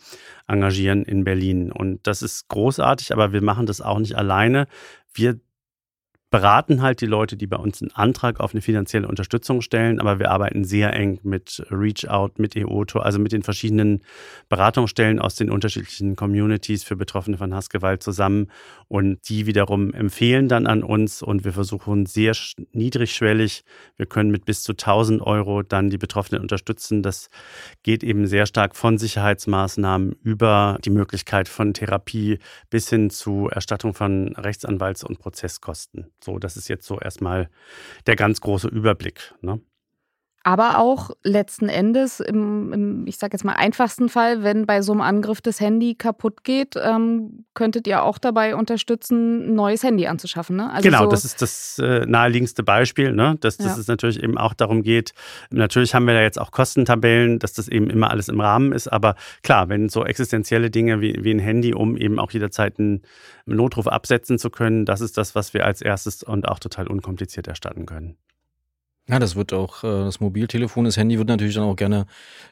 [0.47, 1.71] engagieren in Berlin.
[1.71, 4.67] Und das ist großartig, aber wir machen das auch nicht alleine.
[5.13, 5.39] Wir
[6.29, 10.19] beraten halt die Leute, die bei uns einen Antrag auf eine finanzielle Unterstützung stellen, aber
[10.19, 14.01] wir arbeiten sehr eng mit Reach Out, mit EOTO, also mit den verschiedenen
[14.49, 18.51] Beratungsstellen aus den unterschiedlichen Communities für Betroffene von Hassgewalt zusammen
[18.89, 22.35] und die wiederum empfehlen dann an uns und wir versuchen sehr
[22.73, 23.63] niedrigschwellig,
[23.95, 27.03] wir können mit bis zu 1000 Euro dann die Betroffenen unterstützen.
[27.03, 27.29] Das
[27.83, 33.93] geht eben sehr stark von Sicherheitsmaßnahmen über die Möglichkeit von Therapie bis hin zu Erstattung
[33.93, 36.07] von Rechtsanwalts- und Prozesskosten.
[36.23, 37.49] So, das ist jetzt so erstmal
[38.05, 39.33] der ganz große Überblick.
[39.41, 39.61] Ne?
[40.47, 44.93] Aber auch letzten Endes, im, im ich sage jetzt mal einfachsten Fall, wenn bei so
[44.93, 50.07] einem Angriff das Handy kaputt geht, ähm, könntet ihr auch dabei unterstützen, ein neues Handy
[50.07, 50.55] anzuschaffen.
[50.55, 50.71] Ne?
[50.71, 53.35] Also genau, so das ist das äh, naheliegendste Beispiel, ne?
[53.41, 53.77] dass, dass ja.
[53.77, 55.11] es natürlich eben auch darum geht.
[55.49, 58.87] Natürlich haben wir da jetzt auch Kostentabellen, dass das eben immer alles im Rahmen ist.
[58.87, 63.01] Aber klar, wenn so existenzielle Dinge wie, wie ein Handy, um eben auch jederzeit einen
[63.45, 67.49] Notruf absetzen zu können, das ist das, was wir als erstes und auch total unkompliziert
[67.49, 68.15] erstatten können.
[69.09, 72.05] Ja, das wird auch, äh, das Mobiltelefon, das Handy wird natürlich dann auch gerne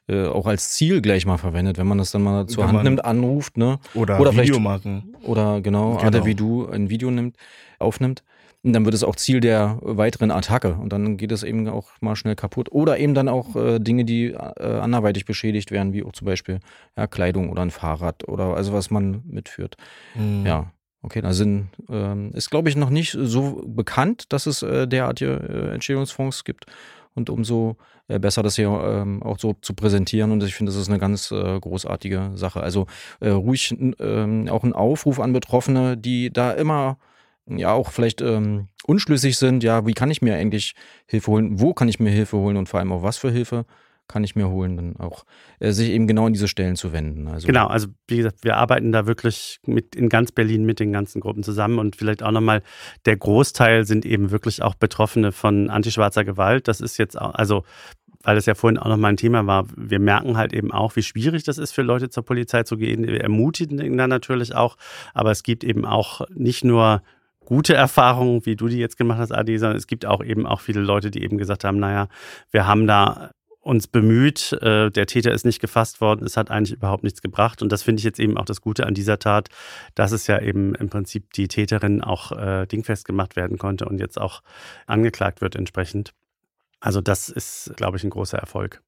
[0.07, 3.03] äh, auch als Ziel gleich mal verwendet, wenn man das dann mal zur Hand nimmt,
[3.03, 3.79] anruft, ne?
[3.93, 5.15] Oder, oder Video machen.
[5.23, 6.25] Oder genau, genau.
[6.25, 7.35] wie du ein Video nimmt,
[7.79, 8.23] aufnimmt.
[8.65, 10.73] Und dann wird es auch Ziel der weiteren Attacke.
[10.73, 12.71] Und dann geht es eben auch mal schnell kaputt.
[12.71, 16.59] Oder eben dann auch äh, Dinge, die äh, anderweitig beschädigt werden, wie auch zum Beispiel
[16.97, 19.77] ja, Kleidung oder ein Fahrrad oder also was man mitführt.
[20.15, 20.47] Mhm.
[20.47, 20.71] Ja.
[21.05, 25.33] Okay, da sind, ähm, ist glaube ich noch nicht so bekannt, dass es äh, derartige
[25.33, 26.65] äh, Entschädigungsfonds gibt.
[27.13, 30.31] Und umso äh, besser, das hier ähm, auch so zu präsentieren.
[30.31, 32.61] Und ich finde, das ist eine ganz äh, großartige Sache.
[32.63, 32.87] Also
[33.19, 36.97] äh, ruhig ähm, auch ein Aufruf an Betroffene, die da immer
[37.45, 40.73] ja auch vielleicht ähm, unschlüssig sind, ja, wie kann ich mir eigentlich
[41.05, 43.65] Hilfe holen, wo kann ich mir Hilfe holen und vor allem auch was für Hilfe
[44.07, 45.25] kann ich mir holen, dann auch
[45.59, 47.27] äh, sich eben genau an diese Stellen zu wenden.
[47.27, 50.91] Also genau, also wie gesagt, wir arbeiten da wirklich mit in ganz Berlin mit den
[50.91, 52.61] ganzen Gruppen zusammen und vielleicht auch nochmal,
[53.05, 56.67] der Großteil sind eben wirklich auch Betroffene von antischwarzer Gewalt.
[56.67, 57.63] Das ist jetzt auch, also
[58.25, 61.03] weil es ja vorhin auch nochmal ein Thema war, wir merken halt eben auch, wie
[61.03, 63.05] schwierig das ist für Leute zur Polizei zu gehen.
[63.05, 64.77] Wir ermutigen ihn dann natürlich auch,
[65.13, 67.03] aber es gibt eben auch nicht nur
[67.45, 70.59] gute Erfahrungen, wie du die jetzt gemacht hast, Adi, sondern es gibt auch eben auch
[70.59, 72.07] viele Leute, die eben gesagt haben, naja,
[72.51, 73.31] wir haben da
[73.65, 77.63] uns bemüht, äh, der Täter ist nicht gefasst worden, es hat eigentlich überhaupt nichts gebracht.
[77.63, 79.49] Und das finde ich jetzt eben auch das Gute an dieser Tat,
[79.95, 83.99] dass es ja eben im Prinzip die Täterin auch äh, dingfest gemacht werden konnte und
[83.99, 84.43] jetzt auch
[84.85, 86.13] angeklagt wird entsprechend.
[86.79, 88.83] Also das ist, glaube ich, ein großer Erfolg.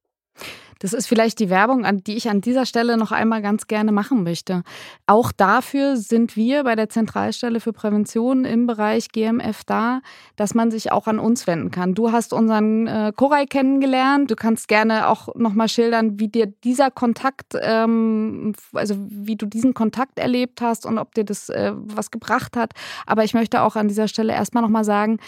[0.78, 3.92] Das ist vielleicht die Werbung, an die ich an dieser Stelle noch einmal ganz gerne
[3.92, 4.62] machen möchte.
[5.06, 10.00] Auch dafür sind wir bei der Zentralstelle für Prävention im Bereich GMF da,
[10.36, 11.94] dass man sich auch an uns wenden kann.
[11.94, 14.30] Du hast unseren äh, Koray kennengelernt.
[14.30, 19.46] Du kannst gerne auch noch mal schildern, wie dir dieser Kontakt, ähm, also wie du
[19.46, 22.72] diesen Kontakt erlebt hast und ob dir das äh, was gebracht hat.
[23.06, 25.18] Aber ich möchte auch an dieser Stelle erstmal noch mal sagen,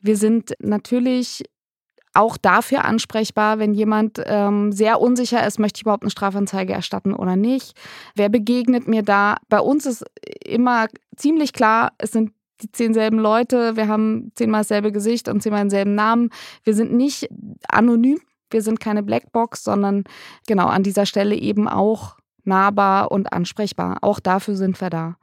[0.00, 1.44] wir sind natürlich
[2.14, 7.14] auch dafür ansprechbar, wenn jemand ähm, sehr unsicher ist, möchte ich überhaupt eine Strafanzeige erstatten
[7.14, 7.74] oder nicht.
[8.14, 9.36] Wer begegnet mir da?
[9.48, 10.04] Bei uns ist
[10.44, 15.42] immer ziemlich klar, es sind die zehn selben Leute, wir haben zehnmal dasselbe Gesicht und
[15.42, 16.30] zehnmal denselben Namen.
[16.64, 17.28] Wir sind nicht
[17.68, 18.20] anonym,
[18.50, 20.04] wir sind keine Blackbox, sondern
[20.46, 23.98] genau an dieser Stelle eben auch nahbar und ansprechbar.
[24.02, 25.16] Auch dafür sind wir da.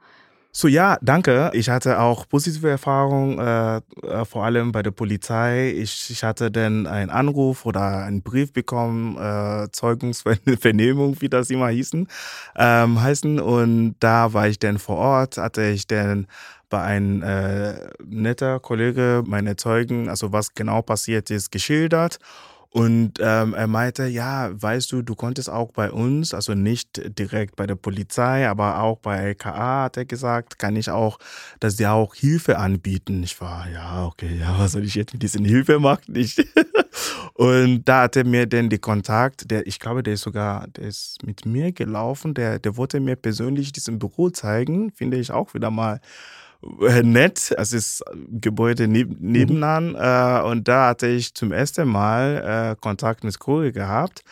[0.52, 1.50] So ja, danke.
[1.54, 5.70] Ich hatte auch positive Erfahrungen, äh, äh, vor allem bei der Polizei.
[5.70, 11.68] Ich, ich hatte dann einen Anruf oder einen Brief bekommen, äh, Zeugungsvernehmung, wie das immer
[11.68, 12.08] hießen,
[12.56, 13.38] ähm, heißen.
[13.38, 16.26] Und da war ich dann vor Ort, hatte ich dann
[16.68, 22.18] bei einem äh, netter Kollege meine Zeugen, also was genau passiert ist, geschildert.
[22.72, 27.56] Und ähm, er meinte, ja, weißt du, du konntest auch bei uns, also nicht direkt
[27.56, 31.18] bei der Polizei, aber auch bei LKA, hat er gesagt, kann ich auch,
[31.58, 33.24] dass die auch Hilfe anbieten.
[33.24, 36.14] Ich war, ja, okay, ja, was soll ich jetzt mit diesen Hilfe machen?
[36.14, 36.36] Ich
[37.34, 40.84] und da hat er mir dann die Kontakt, der, ich glaube, der ist sogar, der
[40.84, 45.54] ist mit mir gelaufen, der, der wollte mir persönlich diesen Büro zeigen, finde ich auch
[45.54, 46.00] wieder mal
[46.62, 47.54] nett.
[47.56, 49.90] Es ist Gebäude neb nebenan.
[49.90, 49.96] Mhm.
[49.96, 54.22] Äh, und da hatte ich zum ersten Mal äh, Kontakt mit Kuri gehabt,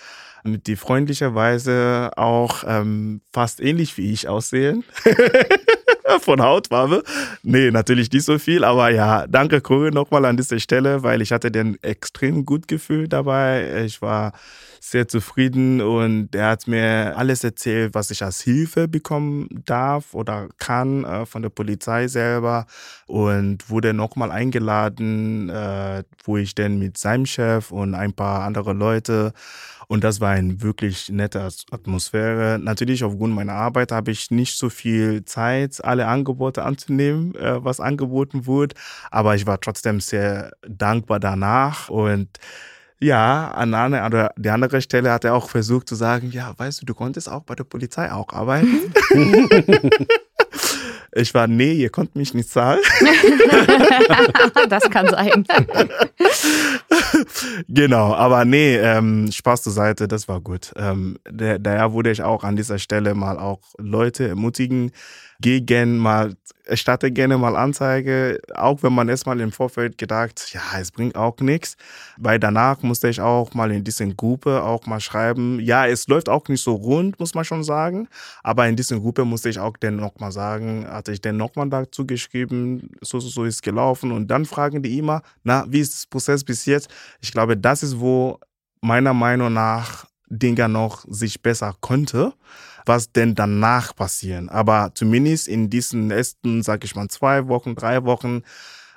[0.45, 4.85] die freundlicherweise auch ähm, fast ähnlich wie ich aussehen.
[6.21, 7.03] von Hautfarbe.
[7.43, 11.33] Nee, natürlich nicht so viel, aber ja, danke Kuri nochmal an dieser Stelle, weil ich
[11.33, 13.85] hatte den extrem gut Gefühl dabei.
[13.85, 14.33] Ich war
[14.81, 20.49] sehr zufrieden und er hat mir alles erzählt, was ich als Hilfe bekommen darf oder
[20.59, 22.67] kann äh, von der Polizei selber
[23.07, 28.73] und wurde nochmal eingeladen, äh, wo ich dann mit seinem Chef und ein paar andere
[28.73, 29.33] Leute
[29.89, 32.59] und das war eine wirklich nette Atmosphäre.
[32.63, 37.81] Natürlich aufgrund meiner Arbeit habe ich nicht so viel Zeit, alle Angebote anzunehmen, äh, was
[37.81, 38.75] angeboten wurde.
[39.11, 42.29] Aber ich war trotzdem sehr dankbar danach und
[43.01, 46.83] ja, an einer oder die andere Stelle hat er auch versucht zu sagen, ja, weißt
[46.83, 48.93] du, du konntest auch bei der Polizei auch arbeiten.
[51.13, 52.81] Ich war, nee, ihr konnt mich nicht zahlen.
[54.69, 55.45] das kann sein.
[57.69, 60.73] genau, aber nee, ähm, Spaß zur Seite, das war gut.
[60.77, 64.93] Ähm, daher wurde ich auch an dieser Stelle mal auch Leute ermutigen,
[65.41, 70.91] gegen mal, erstatte gerne mal Anzeige, auch wenn man erstmal im Vorfeld gedacht, ja, es
[70.91, 71.77] bringt auch nichts.
[72.17, 76.29] Weil danach musste ich auch mal in diesen Gruppe auch mal schreiben, ja, es läuft
[76.29, 78.09] auch nicht so rund, muss man schon sagen.
[78.43, 82.05] Aber in diesen Gruppe musste ich auch dann nochmal sagen, hatte ich dann nochmal dazu
[82.05, 84.11] geschrieben, so, so, so ist gelaufen.
[84.11, 86.89] Und dann fragen die immer, na, wie ist das Prozess bis jetzt?
[87.21, 88.41] Ich glaube, das ist, wo
[88.81, 92.35] meiner Meinung nach Dinger noch sich besser konnte
[92.89, 94.49] was denn danach passieren.
[94.49, 98.43] Aber zumindest in diesen ersten, sag ich mal, zwei Wochen, drei Wochen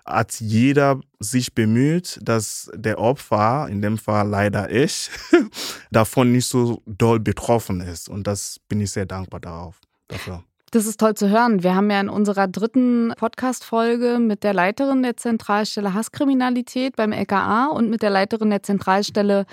[0.06, 5.10] hat jeder sich bemüht, dass der Opfer, in dem Fall leider ich,
[5.92, 8.10] davon nicht so doll betroffen ist.
[8.10, 10.44] Und das bin ich sehr dankbar darauf, dafür.
[10.72, 11.64] Das ist toll zu hören.
[11.64, 17.68] Wir haben ja in unserer dritten Podcast-Folge mit der Leiterin der Zentralstelle Hasskriminalität beim LKA
[17.68, 19.46] und mit der Leiterin der Zentralstelle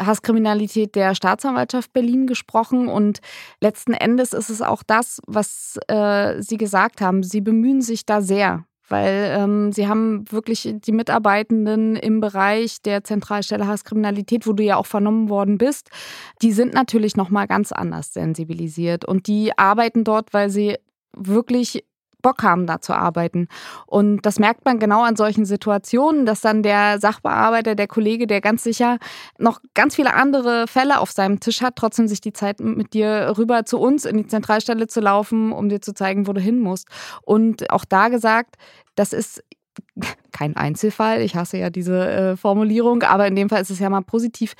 [0.00, 2.88] Hasskriminalität der Staatsanwaltschaft Berlin gesprochen.
[2.88, 3.20] Und
[3.60, 7.22] letzten Endes ist es auch das, was äh, Sie gesagt haben.
[7.22, 13.02] Sie bemühen sich da sehr weil ähm, sie haben wirklich die Mitarbeitenden im Bereich der
[13.02, 15.90] Zentralstelle Hasskriminalität, wo du ja auch vernommen worden bist,
[16.42, 20.76] die sind natürlich noch mal ganz anders sensibilisiert und die arbeiten dort, weil sie
[21.16, 21.84] wirklich
[22.24, 23.46] Bock haben, da zu arbeiten.
[23.86, 28.40] Und das merkt man genau an solchen Situationen, dass dann der Sachbearbeiter, der Kollege, der
[28.40, 28.98] ganz sicher
[29.38, 33.34] noch ganz viele andere Fälle auf seinem Tisch hat, trotzdem sich die Zeit mit dir
[33.38, 36.58] rüber zu uns in die Zentralstelle zu laufen, um dir zu zeigen, wo du hin
[36.58, 36.88] musst.
[37.22, 38.56] Und auch da gesagt,
[38.96, 39.44] das ist
[40.32, 43.90] kein Einzelfall, ich hasse ja diese äh, Formulierung, aber in dem Fall ist es ja
[43.90, 44.54] mal positiv,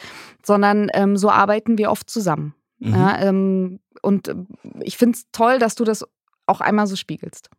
[0.45, 2.55] sondern ähm, so arbeiten wir oft zusammen.
[2.79, 2.95] Mhm.
[2.95, 4.35] Ja, ähm, und
[4.81, 6.05] ich finde es toll, dass du das
[6.47, 7.51] auch einmal so spiegelst.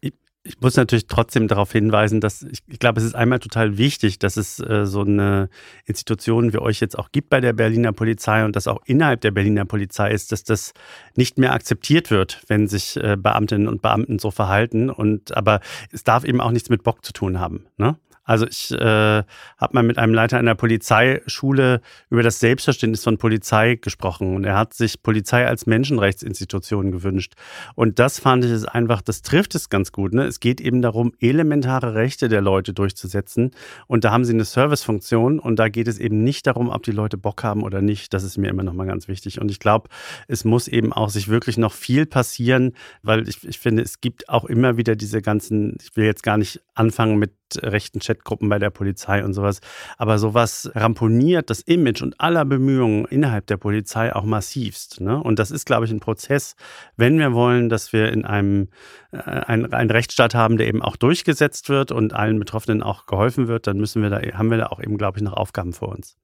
[0.00, 3.76] Ich, ich muss natürlich trotzdem darauf hinweisen, dass ich, ich glaube, es ist einmal total
[3.76, 5.50] wichtig, dass es äh, so eine
[5.84, 9.32] Institution wie euch jetzt auch gibt bei der Berliner Polizei und dass auch innerhalb der
[9.32, 10.72] Berliner Polizei ist, dass das
[11.14, 14.88] nicht mehr akzeptiert wird, wenn sich äh, Beamtinnen und Beamten so verhalten.
[14.88, 15.60] Und aber
[15.92, 17.66] es darf eben auch nichts mit Bock zu tun haben.
[17.76, 17.96] Ne?
[18.30, 23.74] Also ich äh, habe mal mit einem Leiter einer Polizeischule über das Selbstverständnis von Polizei
[23.74, 27.32] gesprochen und er hat sich Polizei als Menschenrechtsinstitution gewünscht.
[27.74, 30.14] Und das fand ich es einfach, das trifft es ganz gut.
[30.14, 30.26] Ne?
[30.26, 33.50] Es geht eben darum, elementare Rechte der Leute durchzusetzen
[33.88, 36.92] und da haben sie eine Servicefunktion und da geht es eben nicht darum, ob die
[36.92, 38.14] Leute Bock haben oder nicht.
[38.14, 39.40] Das ist mir immer nochmal ganz wichtig.
[39.40, 39.88] Und ich glaube,
[40.28, 44.28] es muss eben auch sich wirklich noch viel passieren, weil ich, ich finde, es gibt
[44.28, 48.58] auch immer wieder diese ganzen, ich will jetzt gar nicht anfangen mit rechten Chatgruppen bei
[48.58, 49.60] der Polizei und sowas.
[49.98, 55.00] Aber sowas ramponiert das Image und aller Bemühungen innerhalb der Polizei auch massivst.
[55.00, 55.22] Ne?
[55.22, 56.56] Und das ist, glaube ich, ein Prozess,
[56.96, 58.68] wenn wir wollen, dass wir in einem
[59.12, 63.48] äh, ein, einen Rechtsstaat haben, der eben auch durchgesetzt wird und allen Betroffenen auch geholfen
[63.48, 65.88] wird, dann müssen wir da, haben wir da auch eben, glaube ich, noch Aufgaben vor
[65.88, 66.16] uns.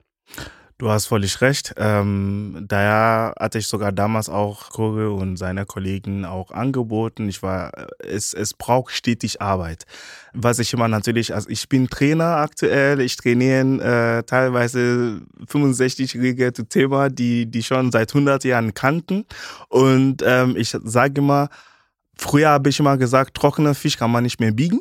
[0.79, 1.73] Du hast völlig recht.
[1.79, 7.31] Ähm, daher hatte ich sogar damals auch Kurge und seine Kollegen auch angeboten.
[7.31, 9.87] Ich war, es, es braucht stetig Arbeit.
[10.35, 17.09] Was ich immer natürlich, also ich bin Trainer aktuell, ich trainiere äh, teilweise 65-jährige Thema,
[17.09, 19.25] die, die schon seit 100 Jahren kannten.
[19.69, 21.49] Und ähm, ich sage immer,
[22.19, 24.81] früher habe ich immer gesagt, trockener Fisch kann man nicht mehr biegen.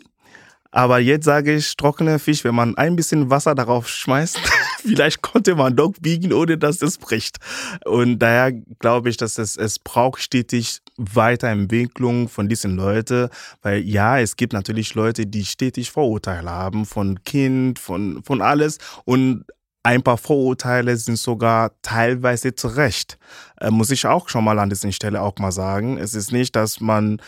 [0.75, 4.37] Aber jetzt sage ich, trockener Fisch, wenn man ein bisschen Wasser darauf schmeißt,
[4.85, 7.37] vielleicht konnte man doch biegen, ohne dass es bricht.
[7.85, 13.29] Und daher glaube ich, dass es, es braucht stetig Weiterentwicklung von diesen Leuten,
[13.61, 18.77] weil ja, es gibt natürlich Leute, die stetig Vorurteile haben von Kind, von, von alles
[19.03, 19.45] und
[19.83, 23.19] ein paar Vorurteile sind sogar teilweise zu Recht.
[23.61, 25.97] Äh, muss ich auch schon mal an dieser Stelle auch mal sagen.
[25.97, 27.21] Es ist nicht, dass man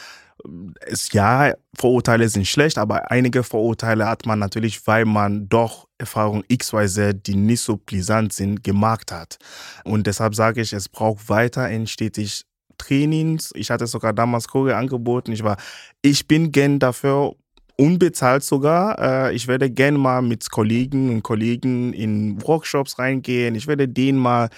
[0.81, 6.43] es, ja, Vorurteile sind schlecht, aber einige Vorurteile hat man natürlich, weil man doch Erfahrung
[6.51, 9.37] XYZ, die nicht so brisant sind, gemacht hat.
[9.83, 12.43] Und deshalb sage ich, es braucht weiterhin stetig
[12.77, 13.51] Trainings.
[13.55, 15.31] Ich hatte sogar damals Choreo angeboten.
[15.31, 15.57] Ich war,
[16.01, 17.35] ich bin gern dafür,
[17.77, 18.99] unbezahlt sogar.
[19.29, 23.55] Äh, ich werde gerne mal mit Kollegen und Kollegen in Workshops reingehen.
[23.55, 24.49] Ich werde denen mal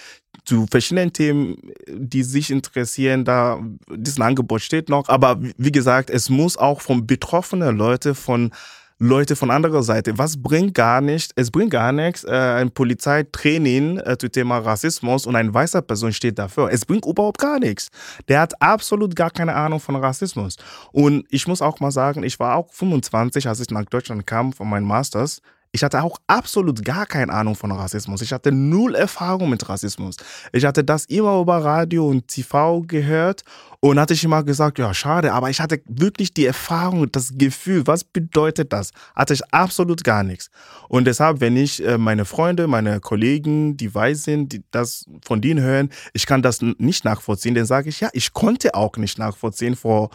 [0.45, 3.61] zu verschiedenen Themen, die sich interessieren, da
[3.93, 5.09] dieses Angebot steht noch.
[5.09, 8.51] Aber wie gesagt, es muss auch von betroffenen Leuten, von
[9.01, 10.17] Leute von anderer Seite.
[10.17, 11.31] Was bringt gar nicht?
[11.37, 16.11] Es bringt gar nichts, äh, ein Polizeitraining äh, zum Thema Rassismus und eine weiße Person
[16.11, 16.69] steht dafür.
[16.69, 17.87] Es bringt überhaupt gar nichts.
[18.27, 20.57] Der hat absolut gar keine Ahnung von Rassismus.
[20.91, 24.51] Und ich muss auch mal sagen, ich war auch 25, als ich nach Deutschland kam
[24.51, 25.41] von meinem Masters.
[25.71, 28.23] Ich hatte auch absolut gar keine Ahnung von Rassismus.
[28.23, 30.15] Ich hatte null Erfahrung mit Rassismus.
[30.51, 33.43] Ich hatte das immer über Radio und TV gehört
[33.79, 37.85] und hatte ich immer gesagt, ja, schade, aber ich hatte wirklich die Erfahrung, das Gefühl,
[37.85, 38.91] was bedeutet das?
[39.15, 40.49] Hatte ich absolut gar nichts.
[40.87, 45.39] Und deshalb, wenn ich äh, meine Freunde, meine Kollegen, die weiß sind, die das von
[45.39, 49.19] denen hören, ich kann das nicht nachvollziehen, dann sage ich, ja, ich konnte auch nicht
[49.19, 50.09] nachvollziehen vor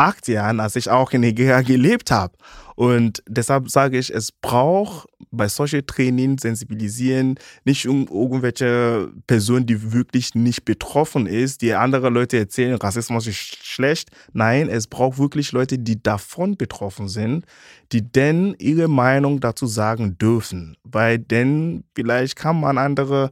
[0.00, 2.32] acht Jahren, als ich auch in Nigeria gelebt habe.
[2.74, 9.92] Und deshalb sage ich, es braucht bei solchen Trainings sensibilisieren, nicht um irgendwelche Personen, die
[9.92, 14.08] wirklich nicht betroffen ist, die andere Leute erzählen, Rassismus ist schlecht.
[14.32, 17.44] Nein, es braucht wirklich Leute, die davon betroffen sind,
[17.92, 20.78] die denn ihre Meinung dazu sagen dürfen.
[20.82, 23.30] Weil denn vielleicht kann man andere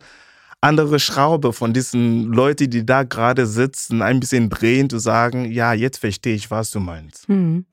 [0.60, 5.72] andere Schraube von diesen Leuten, die da gerade sitzen, ein bisschen drehen, zu sagen, ja,
[5.72, 7.28] jetzt verstehe ich, was du meinst.
[7.28, 7.64] Mhm.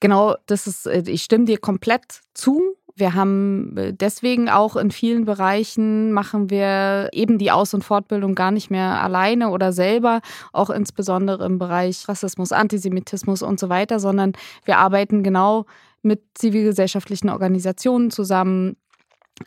[0.00, 2.76] Genau, das ist, äh, ich stimme dir komplett zu.
[2.94, 8.34] Wir haben äh, deswegen auch in vielen Bereichen machen wir eben die Aus- und Fortbildung
[8.34, 10.20] gar nicht mehr alleine oder selber,
[10.52, 14.32] auch insbesondere im Bereich Rassismus, Antisemitismus und so weiter, sondern
[14.64, 15.66] wir arbeiten genau
[16.02, 18.76] mit zivilgesellschaftlichen Organisationen zusammen,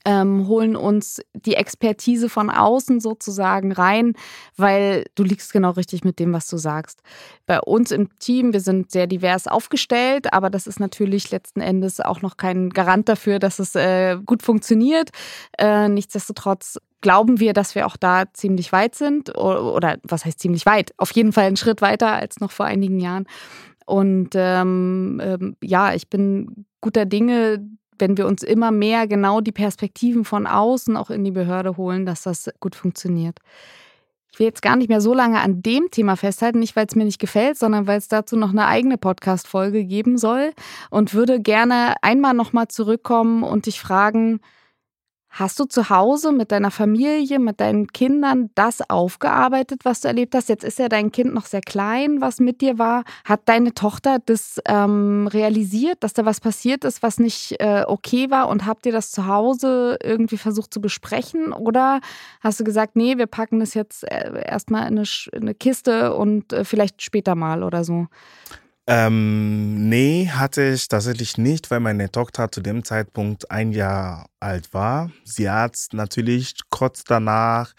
[0.05, 4.13] ähm, holen uns die Expertise von außen sozusagen rein,
[4.57, 7.01] weil du liegst genau richtig mit dem, was du sagst.
[7.45, 11.99] Bei uns im Team, wir sind sehr divers aufgestellt, aber das ist natürlich letzten Endes
[11.99, 15.09] auch noch kein Garant dafür, dass es äh, gut funktioniert.
[15.57, 20.39] Äh, nichtsdestotrotz glauben wir, dass wir auch da ziemlich weit sind oder, oder was heißt
[20.39, 20.93] ziemlich weit?
[20.97, 23.25] Auf jeden Fall einen Schritt weiter als noch vor einigen Jahren.
[23.85, 27.67] Und ähm, ähm, ja, ich bin guter Dinge,
[27.99, 32.05] wenn wir uns immer mehr genau die Perspektiven von außen auch in die Behörde holen,
[32.05, 33.39] dass das gut funktioniert.
[34.31, 36.95] Ich will jetzt gar nicht mehr so lange an dem Thema festhalten, nicht weil es
[36.95, 40.53] mir nicht gefällt, sondern weil es dazu noch eine eigene Podcast-Folge geben soll
[40.89, 44.39] und würde gerne einmal nochmal zurückkommen und dich fragen,
[45.31, 50.35] Hast du zu Hause mit deiner Familie, mit deinen Kindern das aufgearbeitet, was du erlebt
[50.35, 50.49] hast?
[50.49, 53.05] Jetzt ist ja dein Kind noch sehr klein, was mit dir war.
[53.23, 58.29] Hat deine Tochter das ähm, realisiert, dass da was passiert ist, was nicht äh, okay
[58.29, 58.49] war?
[58.49, 61.53] Und habt ihr das zu Hause irgendwie versucht zu besprechen?
[61.53, 62.01] Oder
[62.41, 66.13] hast du gesagt, nee, wir packen das jetzt äh, erstmal in eine, in eine Kiste
[66.13, 68.07] und äh, vielleicht später mal oder so?
[68.87, 74.73] Ähm, nee, hatte ich tatsächlich nicht, weil meine Tochter zu dem Zeitpunkt ein Jahr alt
[74.73, 75.11] war.
[75.23, 77.73] Sie hat natürlich kurz danach,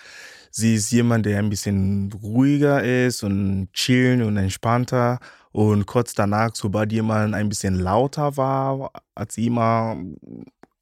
[0.50, 5.18] sie ist jemand, der ein bisschen ruhiger ist und chillen und entspannter.
[5.50, 9.96] Und kurz danach, sobald jemand ein bisschen lauter war, hat sie immer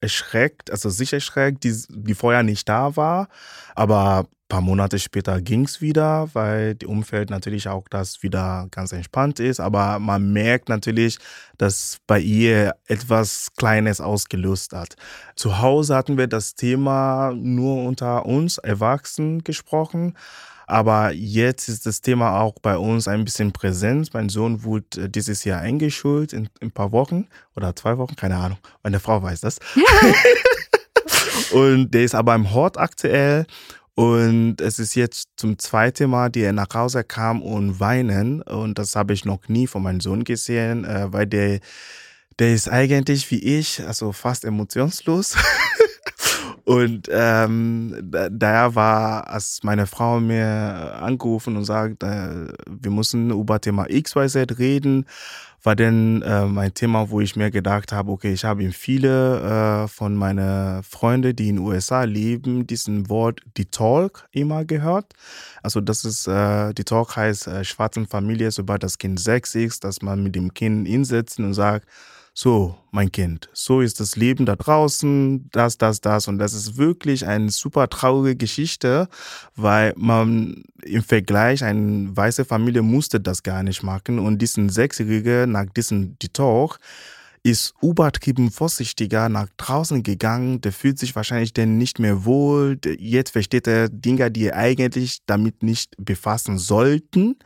[0.00, 3.28] erschreckt, also sich erschreckt, die, die vorher nicht da war.
[3.74, 8.92] Aber paar Monate später ging es wieder, weil die Umfeld natürlich auch das wieder ganz
[8.92, 9.60] entspannt ist.
[9.60, 11.18] Aber man merkt natürlich,
[11.56, 14.96] dass bei ihr etwas Kleines ausgelöst hat.
[15.36, 20.18] Zu Hause hatten wir das Thema nur unter uns Erwachsenen gesprochen.
[20.66, 24.12] Aber jetzt ist das Thema auch bei uns ein bisschen präsent.
[24.12, 27.26] Mein Sohn wurde dieses Jahr eingeschult in, in ein paar Wochen
[27.56, 28.58] oder zwei Wochen, keine Ahnung.
[28.82, 29.58] Meine Frau weiß das.
[31.52, 33.46] und der ist aber im Hort aktuell
[33.94, 38.42] und es ist jetzt zum zweiten Mal, die er nach Hause kam und weinen.
[38.42, 41.60] Und das habe ich noch nie von meinem Sohn gesehen, äh, weil der,
[42.38, 45.36] der ist eigentlich wie ich, also fast emotionslos.
[46.64, 53.60] und ähm, daher war, als meine Frau mir angerufen und sagt, äh, wir müssen über
[53.60, 55.06] Thema XYZ reden,
[55.62, 59.88] war dann äh, mein Thema, wo ich mir gedacht habe, okay, ich habe viele äh,
[59.88, 65.12] von meinen Freunden, die in den USA leben, diesen Wort die Talk immer gehört.
[65.62, 69.84] Also das ist, äh, die Talk heißt äh, schwarzen Familie, sobald das Kind sechs ist,
[69.84, 71.86] dass man mit dem Kind hinsetzt und sagt,
[72.32, 76.28] so, mein Kind, so ist das Leben da draußen, das, das, das.
[76.28, 79.08] Und das ist wirklich eine super traurige Geschichte,
[79.56, 84.18] weil man im Vergleich, eine weiße Familie musste das gar nicht machen.
[84.18, 86.78] Und diesen Sechsjährige nach diesem Detox
[87.42, 90.60] ist übertrieben vorsichtiger nach draußen gegangen.
[90.60, 92.78] Der fühlt sich wahrscheinlich denn nicht mehr wohl.
[92.98, 97.36] Jetzt versteht er Dinge, die er eigentlich damit nicht befassen sollten.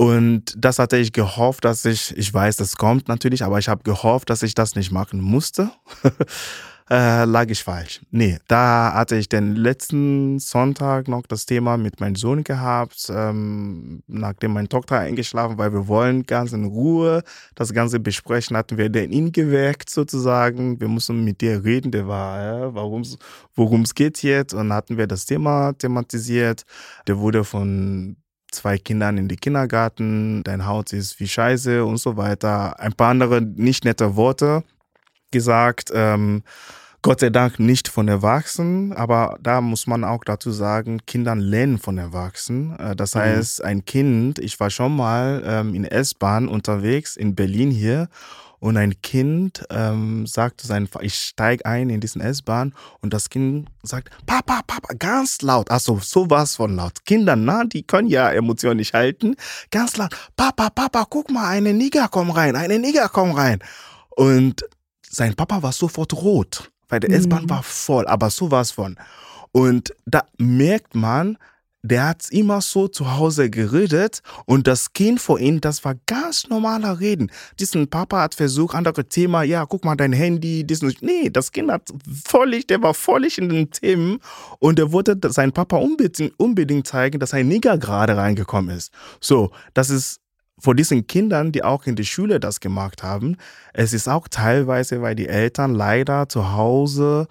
[0.00, 3.82] Und das hatte ich gehofft, dass ich, ich weiß, das kommt natürlich, aber ich habe
[3.82, 5.72] gehofft, dass ich das nicht machen musste.
[6.88, 8.00] äh, lag ich falsch.
[8.12, 14.04] Nee, da hatte ich den letzten Sonntag noch das Thema mit meinem Sohn gehabt, ähm,
[14.06, 17.24] nachdem meine Tochter eingeschlafen, weil wir wollen ganz in Ruhe
[17.56, 20.80] das Ganze besprechen, hatten wir den ihn geweckt sozusagen.
[20.80, 25.08] Wir mussten mit dir reden, der war, äh, worum es geht jetzt und hatten wir
[25.08, 26.62] das Thema thematisiert.
[27.08, 28.16] Der wurde von
[28.50, 32.78] zwei Kindern in die Kindergarten, dein Haut ist wie Scheiße und so weiter.
[32.80, 34.64] Ein paar andere nicht nette Worte
[35.30, 35.90] gesagt.
[35.94, 36.42] Ähm,
[37.00, 41.78] Gott sei Dank nicht von Erwachsenen, aber da muss man auch dazu sagen, Kindern lernen
[41.78, 42.76] von Erwachsenen.
[42.78, 43.20] Äh, das mhm.
[43.20, 48.08] heißt, ein Kind, ich war schon mal ähm, in S-Bahn unterwegs in Berlin hier
[48.60, 53.68] und ein Kind ähm, sagt sein, ich steige ein in diesen S-Bahn und das Kind
[53.82, 57.04] sagt, Papa, Papa, ganz laut, also sowas von laut.
[57.04, 59.36] Kinder, na, die können ja Emotionen nicht halten.
[59.70, 63.60] Ganz laut, Papa, Papa, guck mal, eine Nigger komm rein, eine Nigger komm rein.
[64.10, 64.64] Und
[65.08, 67.16] sein Papa war sofort rot, weil der mhm.
[67.16, 68.96] S-Bahn war voll, aber sowas von.
[69.52, 71.38] Und da merkt man,
[71.82, 76.48] der hat immer so zu Hause geredet und das Kind vor ihm, das war ganz
[76.48, 77.30] normaler Reden.
[77.60, 81.70] Diesen Papa hat versucht, andere Thema, ja, guck mal dein Handy, diesen, nee, das Kind
[81.70, 81.88] hat
[82.26, 84.18] völlig, der war völlig in den Themen
[84.58, 88.92] und er wollte seinen Papa unbedingt, unbedingt zeigen, dass ein Nigger gerade reingekommen ist.
[89.20, 90.20] So, das ist
[90.58, 93.36] vor diesen Kindern, die auch in der Schule das gemacht haben,
[93.72, 97.28] es ist auch teilweise, weil die Eltern leider zu Hause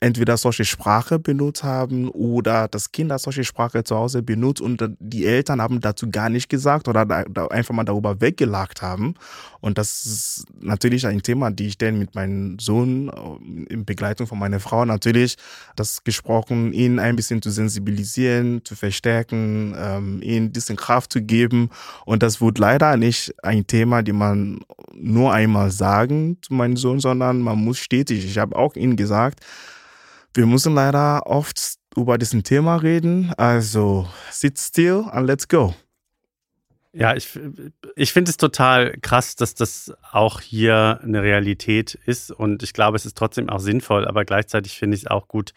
[0.00, 4.82] entweder solche Sprache benutzt haben oder das Kind hat solche Sprache zu Hause benutzt und
[4.98, 7.06] die Eltern haben dazu gar nicht gesagt oder
[7.50, 9.14] einfach mal darüber weggelacht haben.
[9.60, 14.26] Und das ist natürlich ein Thema, die ich dann mit meinem Sohn äh, in Begleitung
[14.26, 15.36] von meiner Frau natürlich
[15.74, 21.20] das gesprochen, ihn ein bisschen zu sensibilisieren, zu verstärken, ähm, ihn ein bisschen Kraft zu
[21.22, 21.70] geben.
[22.04, 24.60] Und das wird leider nicht ein Thema, die man
[24.94, 28.24] nur einmal sagen zu meinem Sohn, sondern man muss stetig.
[28.24, 29.40] Ich habe auch ihm gesagt,
[30.36, 33.32] wir müssen leider oft über diesen Thema reden.
[33.36, 35.74] Also sit still and let's go.
[36.92, 37.38] Ja, ich,
[37.94, 42.30] ich finde es total krass, dass das auch hier eine Realität ist.
[42.30, 44.06] Und ich glaube, es ist trotzdem auch sinnvoll.
[44.06, 45.52] Aber gleichzeitig finde ich es auch gut,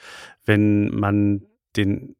[0.46, 1.44] wenn man
[1.78, 2.16] den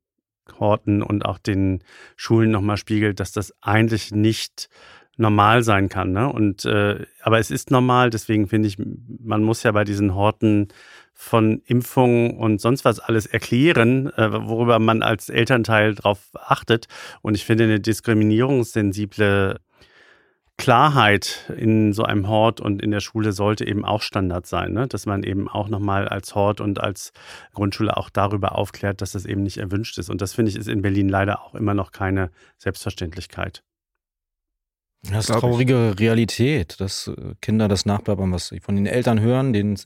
[0.58, 1.84] Horten und auch den
[2.16, 4.70] Schulen nochmal spiegelt, dass das eigentlich nicht
[5.18, 6.14] normal sein kann.
[6.14, 6.32] Ne?
[6.32, 10.70] Und äh, aber es ist normal, deswegen finde ich, man muss ja bei diesen Horten
[11.22, 16.88] von Impfungen und sonst was alles erklären, äh, worüber man als Elternteil drauf achtet.
[17.22, 19.60] Und ich finde eine diskriminierungssensible
[20.56, 24.88] Klarheit in so einem Hort und in der Schule sollte eben auch Standard sein, ne?
[24.88, 27.12] dass man eben auch nochmal als Hort und als
[27.54, 30.10] Grundschule auch darüber aufklärt, dass das eben nicht erwünscht ist.
[30.10, 33.62] Und das finde ich ist in Berlin leider auch immer noch keine Selbstverständlichkeit.
[35.04, 39.54] Das ist traurige Realität, dass äh, Kinder das nachplappern, was sie von den Eltern hören,
[39.54, 39.80] den,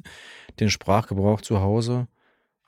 [0.59, 2.07] den Sprachgebrauch zu Hause.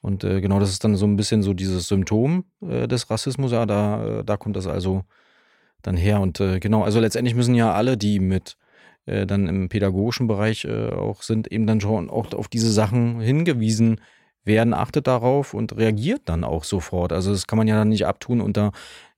[0.02, 3.52] Und äh, genau das ist dann so ein bisschen so dieses Symptom äh, des Rassismus.
[3.52, 5.04] Ja, da, äh, da kommt das also
[5.82, 6.22] dann her.
[6.22, 8.58] Und äh, genau, also letztendlich müssen ja alle, die mit
[9.08, 14.00] äh, dann im pädagogischen Bereich auch sind, eben dann schon auch auf diese Sachen hingewiesen
[14.43, 17.12] werden, achtet darauf und reagiert dann auch sofort.
[17.12, 18.72] Also das kann man ja dann nicht abtun unter,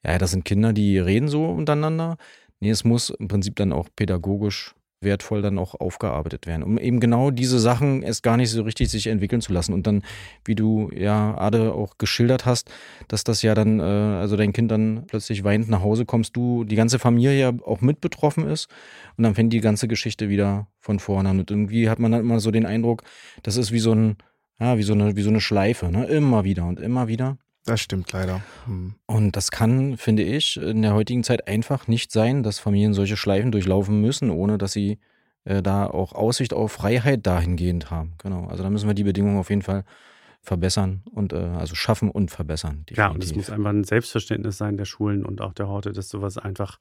[0.06, 2.16] ja, das sind Kinder, die reden so untereinander
[2.60, 7.00] Nee, es muss im Prinzip dann auch pädagogisch wertvoll dann auch aufgearbeitet werden, um eben
[7.00, 9.74] genau diese Sachen erst gar nicht so richtig sich entwickeln zu lassen.
[9.74, 10.02] Und dann,
[10.44, 12.72] wie du ja Ade auch geschildert hast,
[13.08, 16.64] dass das ja dann, äh, also dein Kind dann plötzlich weinend nach Hause kommst, du,
[16.64, 18.70] die ganze Familie ja auch mit betroffen ist
[19.18, 21.40] und dann fängt die ganze Geschichte wieder von vorne an.
[21.40, 23.04] Und irgendwie hat man dann immer so den Eindruck,
[23.44, 24.18] das ist wie so ein,
[24.60, 26.06] ja, wie so eine, wie so eine Schleife, ne?
[26.06, 27.38] Immer wieder und immer wieder.
[27.68, 28.42] Das stimmt leider.
[28.66, 28.96] Hm.
[29.08, 33.18] Und das kann, finde ich, in der heutigen Zeit einfach nicht sein, dass Familien solche
[33.18, 35.00] Schleifen durchlaufen müssen, ohne dass sie
[35.44, 38.14] äh, da auch Aussicht auf Freiheit dahingehend haben.
[38.20, 38.48] Genau.
[38.48, 39.84] Also da müssen wir die Bedingungen auf jeden Fall
[40.42, 42.86] verbessern und äh, also schaffen und verbessern.
[42.90, 42.98] Definitiv.
[42.98, 46.08] Ja, und es muss einfach ein Selbstverständnis sein der Schulen und auch der Horte, dass
[46.08, 46.80] sowas einfach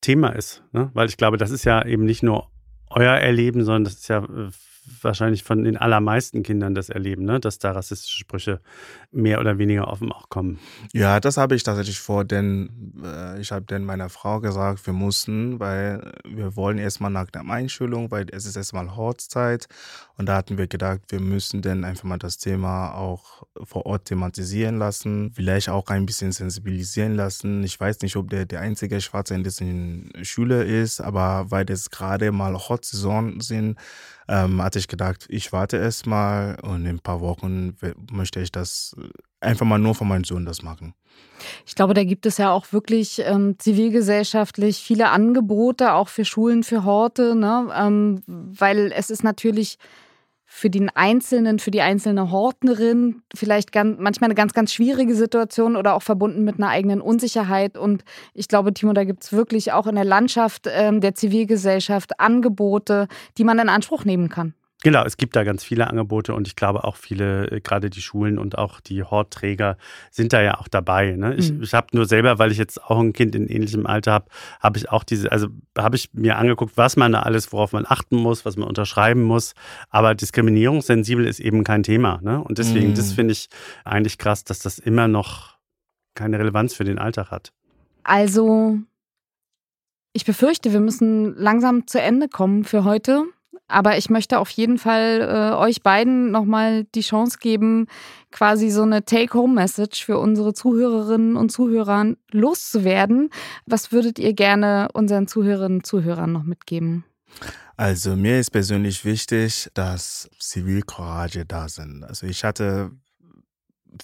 [0.00, 0.64] Thema ist.
[0.72, 0.90] Ne?
[0.92, 2.50] Weil ich glaube, das ist ja eben nicht nur
[2.88, 4.50] euer Erleben, sondern das ist ja äh,
[5.02, 7.40] wahrscheinlich von den allermeisten Kindern das erleben, ne?
[7.40, 8.60] dass da rassistische Sprüche
[9.10, 10.58] mehr oder weniger offen auch kommen.
[10.92, 14.92] Ja, das habe ich tatsächlich vor, denn äh, ich habe dann meiner Frau gesagt, wir
[14.92, 19.68] mussten, weil wir wollen erstmal nach der Einschulung, weil es ist erstmal Hortzeit
[20.16, 24.04] und da hatten wir gedacht, wir müssen dann einfach mal das Thema auch vor Ort
[24.04, 27.64] thematisieren lassen, vielleicht auch ein bisschen sensibilisieren lassen.
[27.64, 31.88] Ich weiß nicht, ob der der einzige Schwarze in dessen Schule ist, aber weil das
[31.88, 33.78] gerade mal Hot-Saison sind,
[34.30, 37.76] ähm, hatte ich gedacht, ich warte erst mal und in ein paar Wochen
[38.12, 38.94] möchte ich das
[39.40, 40.94] einfach mal nur von meinem Sohn das machen.
[41.66, 46.62] Ich glaube, da gibt es ja auch wirklich ähm, zivilgesellschaftlich viele Angebote, auch für Schulen,
[46.62, 47.68] für Horte, ne?
[47.74, 49.78] Ähm, weil es ist natürlich
[50.52, 55.76] für den Einzelnen, für die einzelne Hortnerin vielleicht ganz, manchmal eine ganz, ganz schwierige Situation
[55.76, 57.78] oder auch verbunden mit einer eigenen Unsicherheit.
[57.78, 62.18] Und ich glaube, Timo, da gibt es wirklich auch in der Landschaft ähm, der Zivilgesellschaft
[62.18, 63.06] Angebote,
[63.38, 64.54] die man in Anspruch nehmen kann.
[64.82, 68.00] Genau, es gibt da ganz viele Angebote und ich glaube auch viele, äh, gerade die
[68.00, 69.76] Schulen und auch die Hortträger
[70.10, 71.16] sind da ja auch dabei.
[71.16, 71.34] Ne?
[71.34, 71.62] Ich, mhm.
[71.62, 74.26] ich habe nur selber, weil ich jetzt auch ein Kind in ähnlichem Alter habe,
[74.58, 77.84] habe ich auch diese, also habe ich mir angeguckt, was man da alles, worauf man
[77.86, 79.52] achten muss, was man unterschreiben muss.
[79.90, 82.20] Aber diskriminierungssensibel ist eben kein Thema.
[82.22, 82.42] Ne?
[82.42, 82.94] Und deswegen, mhm.
[82.94, 83.48] das finde ich
[83.84, 85.58] eigentlich krass, dass das immer noch
[86.14, 87.52] keine Relevanz für den Alltag hat.
[88.02, 88.78] Also,
[90.14, 93.26] ich befürchte, wir müssen langsam zu Ende kommen für heute.
[93.68, 97.86] Aber ich möchte auf jeden Fall äh, euch beiden nochmal die Chance geben,
[98.30, 103.30] quasi so eine Take-Home-Message für unsere Zuhörerinnen und Zuhörer loszuwerden.
[103.66, 107.04] Was würdet ihr gerne unseren Zuhörerinnen und Zuhörern noch mitgeben?
[107.76, 112.04] Also mir ist persönlich wichtig, dass Zivilcourage da sind.
[112.04, 112.90] Also ich hatte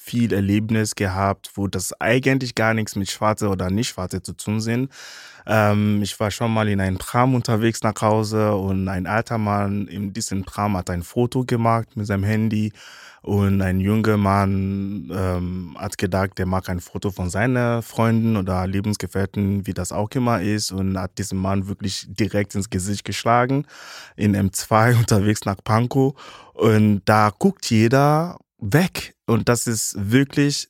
[0.01, 4.61] viel Erlebnis gehabt, wo das eigentlich gar nichts mit Schwarze oder nicht Schwarze zu tun
[4.61, 4.91] sind.
[5.47, 9.87] Ähm, ich war schon mal in einem Tram unterwegs nach Hause und ein alter Mann
[9.87, 12.72] in diesem Tram hat ein Foto gemacht mit seinem Handy
[13.26, 18.64] und ein junger Mann ähm, hat gedacht, der mag ein Foto von seinen Freunden oder
[18.68, 23.66] Lebensgefährten, wie das auch immer ist, und hat diesen Mann wirklich direkt ins Gesicht geschlagen,
[24.14, 26.14] in M2 unterwegs nach Pankow.
[26.55, 28.39] Und da guckt jeder
[28.73, 29.14] weg.
[29.27, 30.69] Und das ist wirklich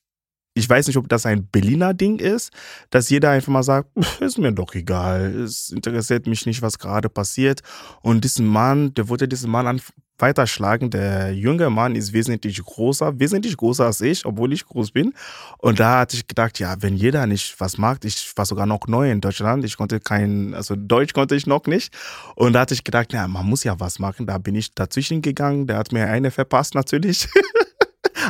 [0.58, 2.50] ich weiß nicht, ob das ein Berliner Ding ist,
[2.88, 3.90] dass jeder einfach mal sagt,
[4.20, 7.60] ist mir doch egal, es interessiert mich nicht, was gerade passiert.
[8.00, 9.82] Und diesen Mann, der wollte diesen Mann an
[10.18, 10.90] weiterschlagen.
[10.90, 15.12] Der junge Mann ist wesentlich größer, wesentlich größer als ich, obwohl ich groß bin.
[15.58, 18.86] Und da hatte ich gedacht, ja, wenn jeder nicht was mag, ich war sogar noch
[18.88, 21.94] neu in Deutschland, ich konnte kein, also Deutsch konnte ich noch nicht.
[22.34, 24.26] Und da hatte ich gedacht, ja, man muss ja was machen.
[24.26, 27.28] Da bin ich dazwischen gegangen, der hat mir eine verpasst natürlich.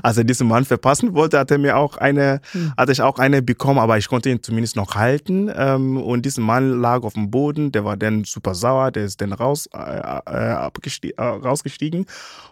[0.02, 2.72] als er diesen Mann verpassen wollte, hat er mir auch eine, mhm.
[2.76, 5.50] hatte ich auch eine bekommen, aber ich konnte ihn zumindest noch halten.
[5.54, 9.20] Ähm, und dieser Mann lag auf dem Boden, der war dann super sauer, der ist
[9.20, 10.60] dann raus, äh, äh,
[11.16, 12.06] äh, rausgestiegen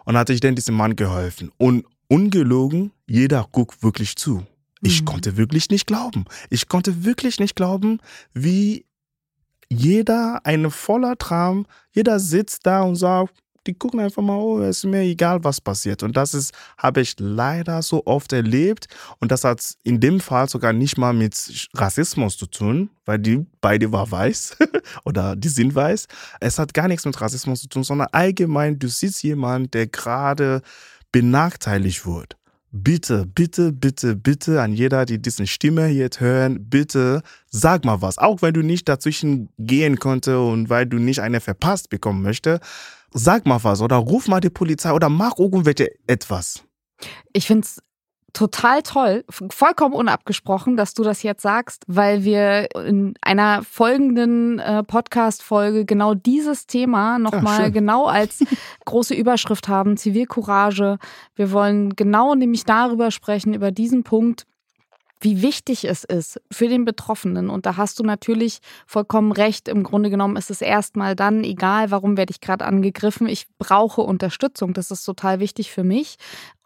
[0.05, 1.51] und hatte ich dann diesem Mann geholfen.
[1.57, 4.45] Und ungelogen, jeder guckt wirklich zu.
[4.81, 5.05] Ich mhm.
[5.05, 6.25] konnte wirklich nicht glauben.
[6.49, 7.99] Ich konnte wirklich nicht glauben,
[8.33, 8.85] wie
[9.69, 13.33] jeder eine voller Tram, jeder sitzt da und sagt,
[13.67, 16.03] die gucken einfach mal, oh, es ist mir egal, was passiert.
[16.03, 18.87] Und das ist, habe ich leider so oft erlebt.
[19.19, 23.45] Und das hat in dem Fall sogar nicht mal mit Rassismus zu tun, weil die
[23.61, 24.57] beide war weiß
[25.05, 26.07] oder die sind weiß.
[26.39, 30.61] Es hat gar nichts mit Rassismus zu tun, sondern allgemein, du siehst jemanden, der gerade
[31.11, 32.35] benachteiligt wird
[32.75, 38.17] bitte, bitte, bitte, bitte an jeder, die diese Stimme jetzt hören, bitte sag mal was.
[38.17, 42.61] Auch wenn du nicht dazwischen gehen konnte und weil du nicht eine verpasst bekommen möchtest,
[43.15, 46.63] sag mal was oder ruf mal die Polizei oder mach irgendwelche etwas.
[47.33, 47.81] Ich finde es
[48.33, 54.83] total toll, vollkommen unabgesprochen, dass du das jetzt sagst, weil wir in einer folgenden äh,
[54.83, 58.43] Podcast-Folge genau dieses Thema nochmal ja, genau als
[58.83, 60.97] große Überschrift haben, Zivilcourage.
[61.35, 64.45] Wir wollen genau nämlich darüber sprechen, über diesen Punkt,
[65.21, 67.49] wie wichtig es ist für den Betroffenen.
[67.49, 69.67] Und da hast du natürlich vollkommen recht.
[69.67, 73.27] Im Grunde genommen ist es erstmal dann egal, warum werde ich gerade angegriffen.
[73.27, 74.73] Ich brauche Unterstützung.
[74.73, 76.17] Das ist total wichtig für mich.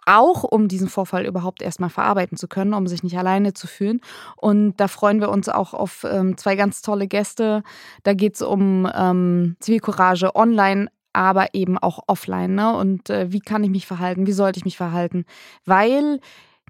[0.06, 4.02] Auch um diesen Vorfall überhaupt erstmal verarbeiten zu können, um sich nicht alleine zu fühlen.
[4.36, 7.64] Und da freuen wir uns auch auf ähm, zwei ganz tolle Gäste.
[8.04, 12.54] Da geht es um ähm, Zivilcourage online aber eben auch offline.
[12.54, 12.76] Ne?
[12.76, 14.28] Und äh, wie kann ich mich verhalten?
[14.28, 15.26] Wie sollte ich mich verhalten?
[15.66, 16.20] Weil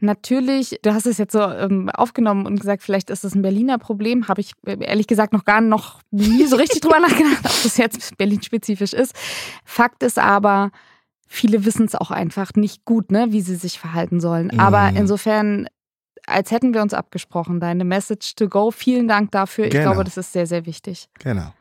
[0.02, 3.78] Natürlich, du hast es jetzt so ähm, aufgenommen und gesagt, vielleicht ist das ein Berliner
[3.78, 4.28] Problem.
[4.28, 7.78] Habe ich äh, ehrlich gesagt noch gar noch nie so richtig drüber nachgedacht, ob das
[7.78, 9.16] jetzt Berlin-spezifisch ist.
[9.66, 10.72] Fakt ist aber,
[11.28, 14.50] viele wissen es auch einfach nicht gut, ne, wie sie sich verhalten sollen.
[14.54, 14.60] Mhm.
[14.60, 15.68] Aber insofern,
[16.26, 18.72] als hätten wir uns abgesprochen, deine Message to go.
[18.72, 19.66] Vielen Dank dafür.
[19.66, 19.92] Ich genau.
[19.92, 21.10] glaube, das ist sehr, sehr wichtig.
[21.20, 21.54] Genau.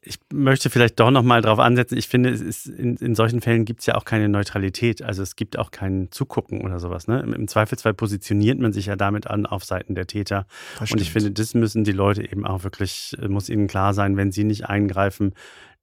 [0.00, 1.98] Ich möchte vielleicht doch nochmal darauf ansetzen.
[1.98, 5.02] Ich finde, ist, in, in, solchen Fällen gibt es ja auch keine Neutralität.
[5.02, 7.06] Also es gibt auch kein Zugucken oder sowas.
[7.06, 7.20] Ne?
[7.20, 10.46] Im, Im, Zweifelsfall positioniert man sich ja damit an auf Seiten der Täter.
[10.80, 14.16] Und ich finde, das müssen die Leute eben auch wirklich, äh, muss ihnen klar sein,
[14.16, 15.34] wenn sie nicht eingreifen,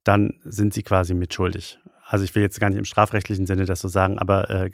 [0.02, 1.78] dann sind sie quasi mitschuldig.
[2.04, 4.70] Also ich will jetzt gar nicht im strafrechtlichen Sinne das so sagen, aber äh,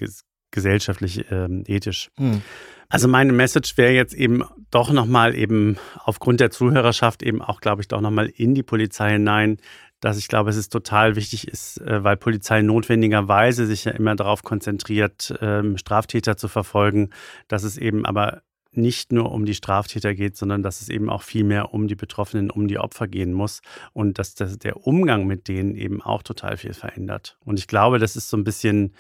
[0.50, 2.10] gesellschaftlich, äh, ethisch.
[2.16, 2.42] Hm.
[2.90, 7.82] Also meine Message wäre jetzt eben doch nochmal eben aufgrund der Zuhörerschaft eben auch, glaube
[7.82, 9.58] ich, doch nochmal in die Polizei hinein,
[10.00, 14.14] dass ich glaube, es ist total wichtig ist, äh, weil Polizei notwendigerweise sich ja immer
[14.14, 17.10] darauf konzentriert, ähm, Straftäter zu verfolgen,
[17.48, 21.22] dass es eben aber nicht nur um die Straftäter geht, sondern dass es eben auch
[21.22, 23.60] viel mehr um die Betroffenen, um die Opfer gehen muss
[23.92, 27.36] und dass der Umgang mit denen eben auch total viel verändert.
[27.44, 28.94] Und ich glaube, das ist so ein bisschen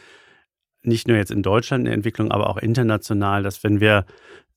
[0.82, 4.04] nicht nur jetzt in Deutschland eine Entwicklung, aber auch international, dass wenn wir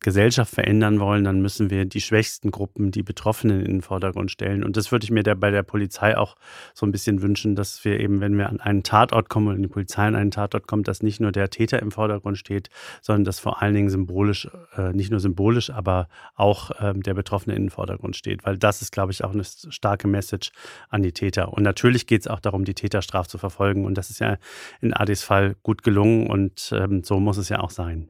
[0.02, 4.64] Gesellschaft verändern wollen, dann müssen wir die schwächsten Gruppen, die Betroffenen in den Vordergrund stellen.
[4.64, 6.36] Und das würde ich mir der, bei der Polizei auch
[6.74, 9.68] so ein bisschen wünschen, dass wir eben, wenn wir an einen Tatort kommen und die
[9.68, 12.70] Polizei an einen Tatort kommt, dass nicht nur der Täter im Vordergrund steht,
[13.02, 17.56] sondern dass vor allen Dingen symbolisch, äh, nicht nur symbolisch, aber auch äh, der Betroffene
[17.56, 18.44] in den Vordergrund steht.
[18.44, 20.52] Weil das ist, glaube ich, auch eine starke Message
[20.90, 21.54] an die Täter.
[21.54, 23.86] Und natürlich geht es auch darum, die Täter straf zu verfolgen.
[23.86, 24.38] Und das ist ja
[24.82, 28.10] in Adis Fall gut gelungen und ähm, so muss es ja auch sein.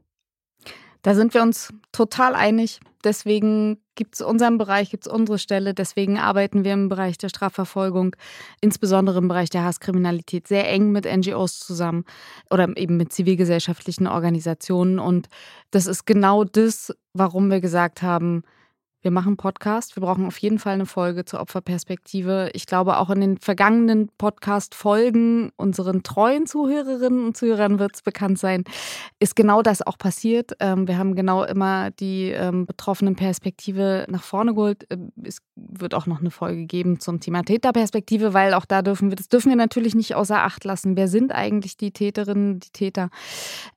[1.02, 2.80] Da sind wir uns total einig.
[3.04, 5.74] Deswegen gibt es unseren Bereich, gibt es unsere Stelle.
[5.74, 8.14] Deswegen arbeiten wir im Bereich der Strafverfolgung,
[8.60, 12.04] insbesondere im Bereich der Hasskriminalität, sehr eng mit NGOs zusammen
[12.50, 15.00] oder eben mit zivilgesellschaftlichen Organisationen.
[15.00, 15.28] Und
[15.72, 18.44] das ist genau das, warum wir gesagt haben,
[19.02, 19.96] wir machen Podcast.
[19.96, 22.50] Wir brauchen auf jeden Fall eine Folge zur Opferperspektive.
[22.54, 28.38] Ich glaube, auch in den vergangenen Podcast-Folgen unseren treuen Zuhörerinnen und Zuhörern wird es bekannt
[28.38, 28.62] sein,
[29.18, 30.52] ist genau das auch passiert.
[30.60, 34.86] Ähm, wir haben genau immer die ähm, betroffenen Perspektive nach vorne geholt.
[34.90, 39.10] Ähm, es wird auch noch eine Folge geben zum Thema Täterperspektive, weil auch da dürfen
[39.10, 40.96] wir, das dürfen wir natürlich nicht außer Acht lassen.
[40.96, 43.10] Wer sind eigentlich die Täterinnen, die Täter?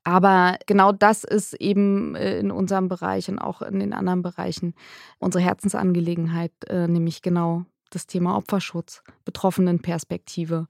[0.03, 4.75] Aber genau das ist eben äh, in unserem Bereich und auch in den anderen Bereichen
[5.19, 10.67] unsere Herzensangelegenheit, äh, nämlich genau das Thema Opferschutz, Betroffenenperspektive.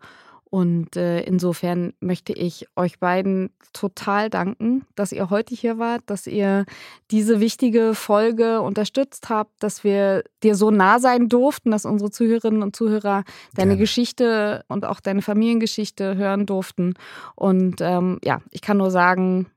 [0.55, 6.27] Und äh, insofern möchte ich euch beiden total danken, dass ihr heute hier wart, dass
[6.27, 6.65] ihr
[7.11, 12.63] diese wichtige Folge unterstützt habt, dass wir dir so nah sein durften, dass unsere Zuhörerinnen
[12.63, 13.75] und Zuhörer deine.
[13.75, 16.93] Geschichte und auch deine Familiengeschichte hören durften.
[17.35, 19.47] Und ähm, ja, ich kann nur sagen,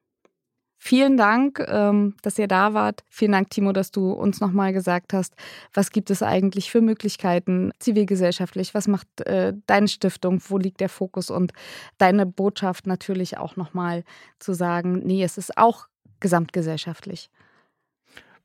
[0.80, 3.02] Vielen Dank, ähm, dass ihr da wart.
[3.10, 5.34] Vielen Dank, Timo, dass du uns nochmal gesagt hast,
[5.74, 8.74] was gibt es eigentlich für Möglichkeiten zivilgesellschaftlich?
[8.74, 10.40] Was macht äh, deine Stiftung?
[10.46, 11.30] Wo liegt der Fokus?
[11.30, 11.52] Und
[11.98, 14.04] deine Botschaft natürlich auch nochmal
[14.38, 15.88] zu sagen, nee, es ist auch
[16.20, 17.28] gesamtgesellschaftlich.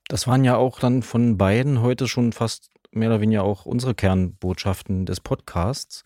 [0.08, 3.94] Das waren ja auch dann von beiden heute schon fast mehr oder weniger auch unsere
[3.94, 6.04] Kernbotschaften des Podcasts.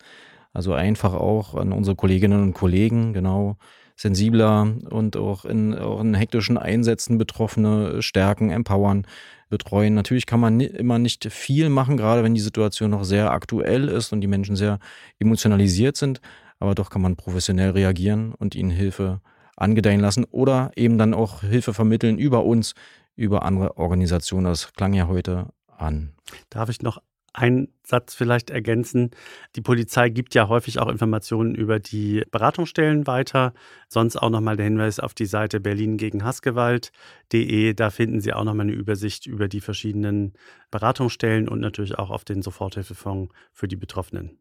[0.52, 3.56] Also einfach auch an unsere Kolleginnen und Kollegen, genau
[3.98, 9.06] sensibler und auch in, auch in hektischen Einsätzen Betroffene stärken, empowern,
[9.50, 9.94] betreuen.
[9.94, 14.12] Natürlich kann man immer nicht viel machen, gerade wenn die Situation noch sehr aktuell ist
[14.12, 14.78] und die Menschen sehr
[15.18, 16.20] emotionalisiert sind.
[16.60, 19.20] Aber doch kann man professionell reagieren und ihnen Hilfe
[19.56, 22.74] angedeihen lassen oder eben dann auch Hilfe vermitteln über uns,
[23.16, 24.44] über andere Organisationen.
[24.44, 25.46] Das klang ja heute
[25.76, 26.12] an.
[26.50, 27.02] Darf ich noch
[27.38, 29.10] einen Satz vielleicht ergänzen.
[29.56, 33.54] Die Polizei gibt ja häufig auch Informationen über die Beratungsstellen weiter.
[33.88, 37.74] Sonst auch nochmal der Hinweis auf die Seite Berlin gegen Hassgewalt.de.
[37.74, 40.34] Da finden Sie auch nochmal eine Übersicht über die verschiedenen
[40.70, 44.38] Beratungsstellen und natürlich auch auf den Soforthilfefonds für die Betroffenen.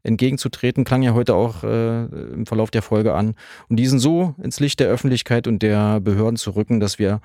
[0.03, 3.35] entgegenzutreten, klang ja heute auch äh, im Verlauf der Folge an.
[3.69, 7.21] Und diesen so ins Licht der Öffentlichkeit und der Behörden zu rücken, dass wir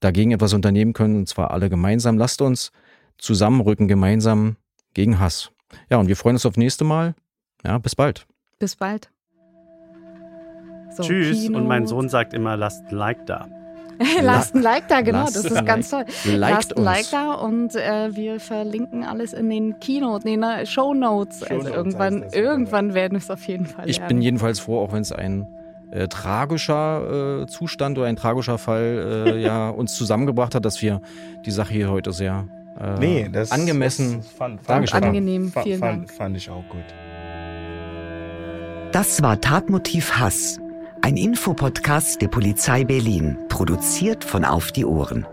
[0.00, 2.18] dagegen etwas unternehmen können, und zwar alle gemeinsam.
[2.18, 2.72] Lasst uns
[3.18, 4.56] zusammenrücken, gemeinsam
[4.92, 5.50] gegen Hass.
[5.90, 7.14] Ja, und wir freuen uns auf nächste Mal.
[7.64, 8.26] Ja, bis bald.
[8.58, 9.10] Bis bald.
[10.90, 11.42] So, Tschüss.
[11.42, 11.58] Kino.
[11.58, 13.48] Und mein Sohn sagt immer, lasst ein Like da.
[14.22, 16.04] Lasst ein Like da, genau, das ist ganz toll.
[16.24, 20.94] Lasst ein Like da und äh, wir verlinken alles in den Kino, in den Show
[20.94, 21.44] Notes.
[21.46, 23.88] Show also irgendwann, das, irgendwann werden wir es auf jeden Fall.
[23.88, 24.08] Ich lernen.
[24.08, 25.46] bin jedenfalls froh, auch wenn es ein
[25.90, 31.00] äh, tragischer äh, Zustand oder ein tragischer Fall äh, ja, uns zusammengebracht hat, dass wir
[31.44, 32.48] die Sache hier heute sehr
[32.80, 35.52] äh, nee, das, angemessen das fand, fand, angenehm.
[35.62, 36.84] Vielen fand, fand ich auch gut.
[38.92, 40.60] Das war Tatmotiv Hass
[41.04, 45.26] ein Infopodcast der Polizei Berlin, produziert von Auf die Ohren.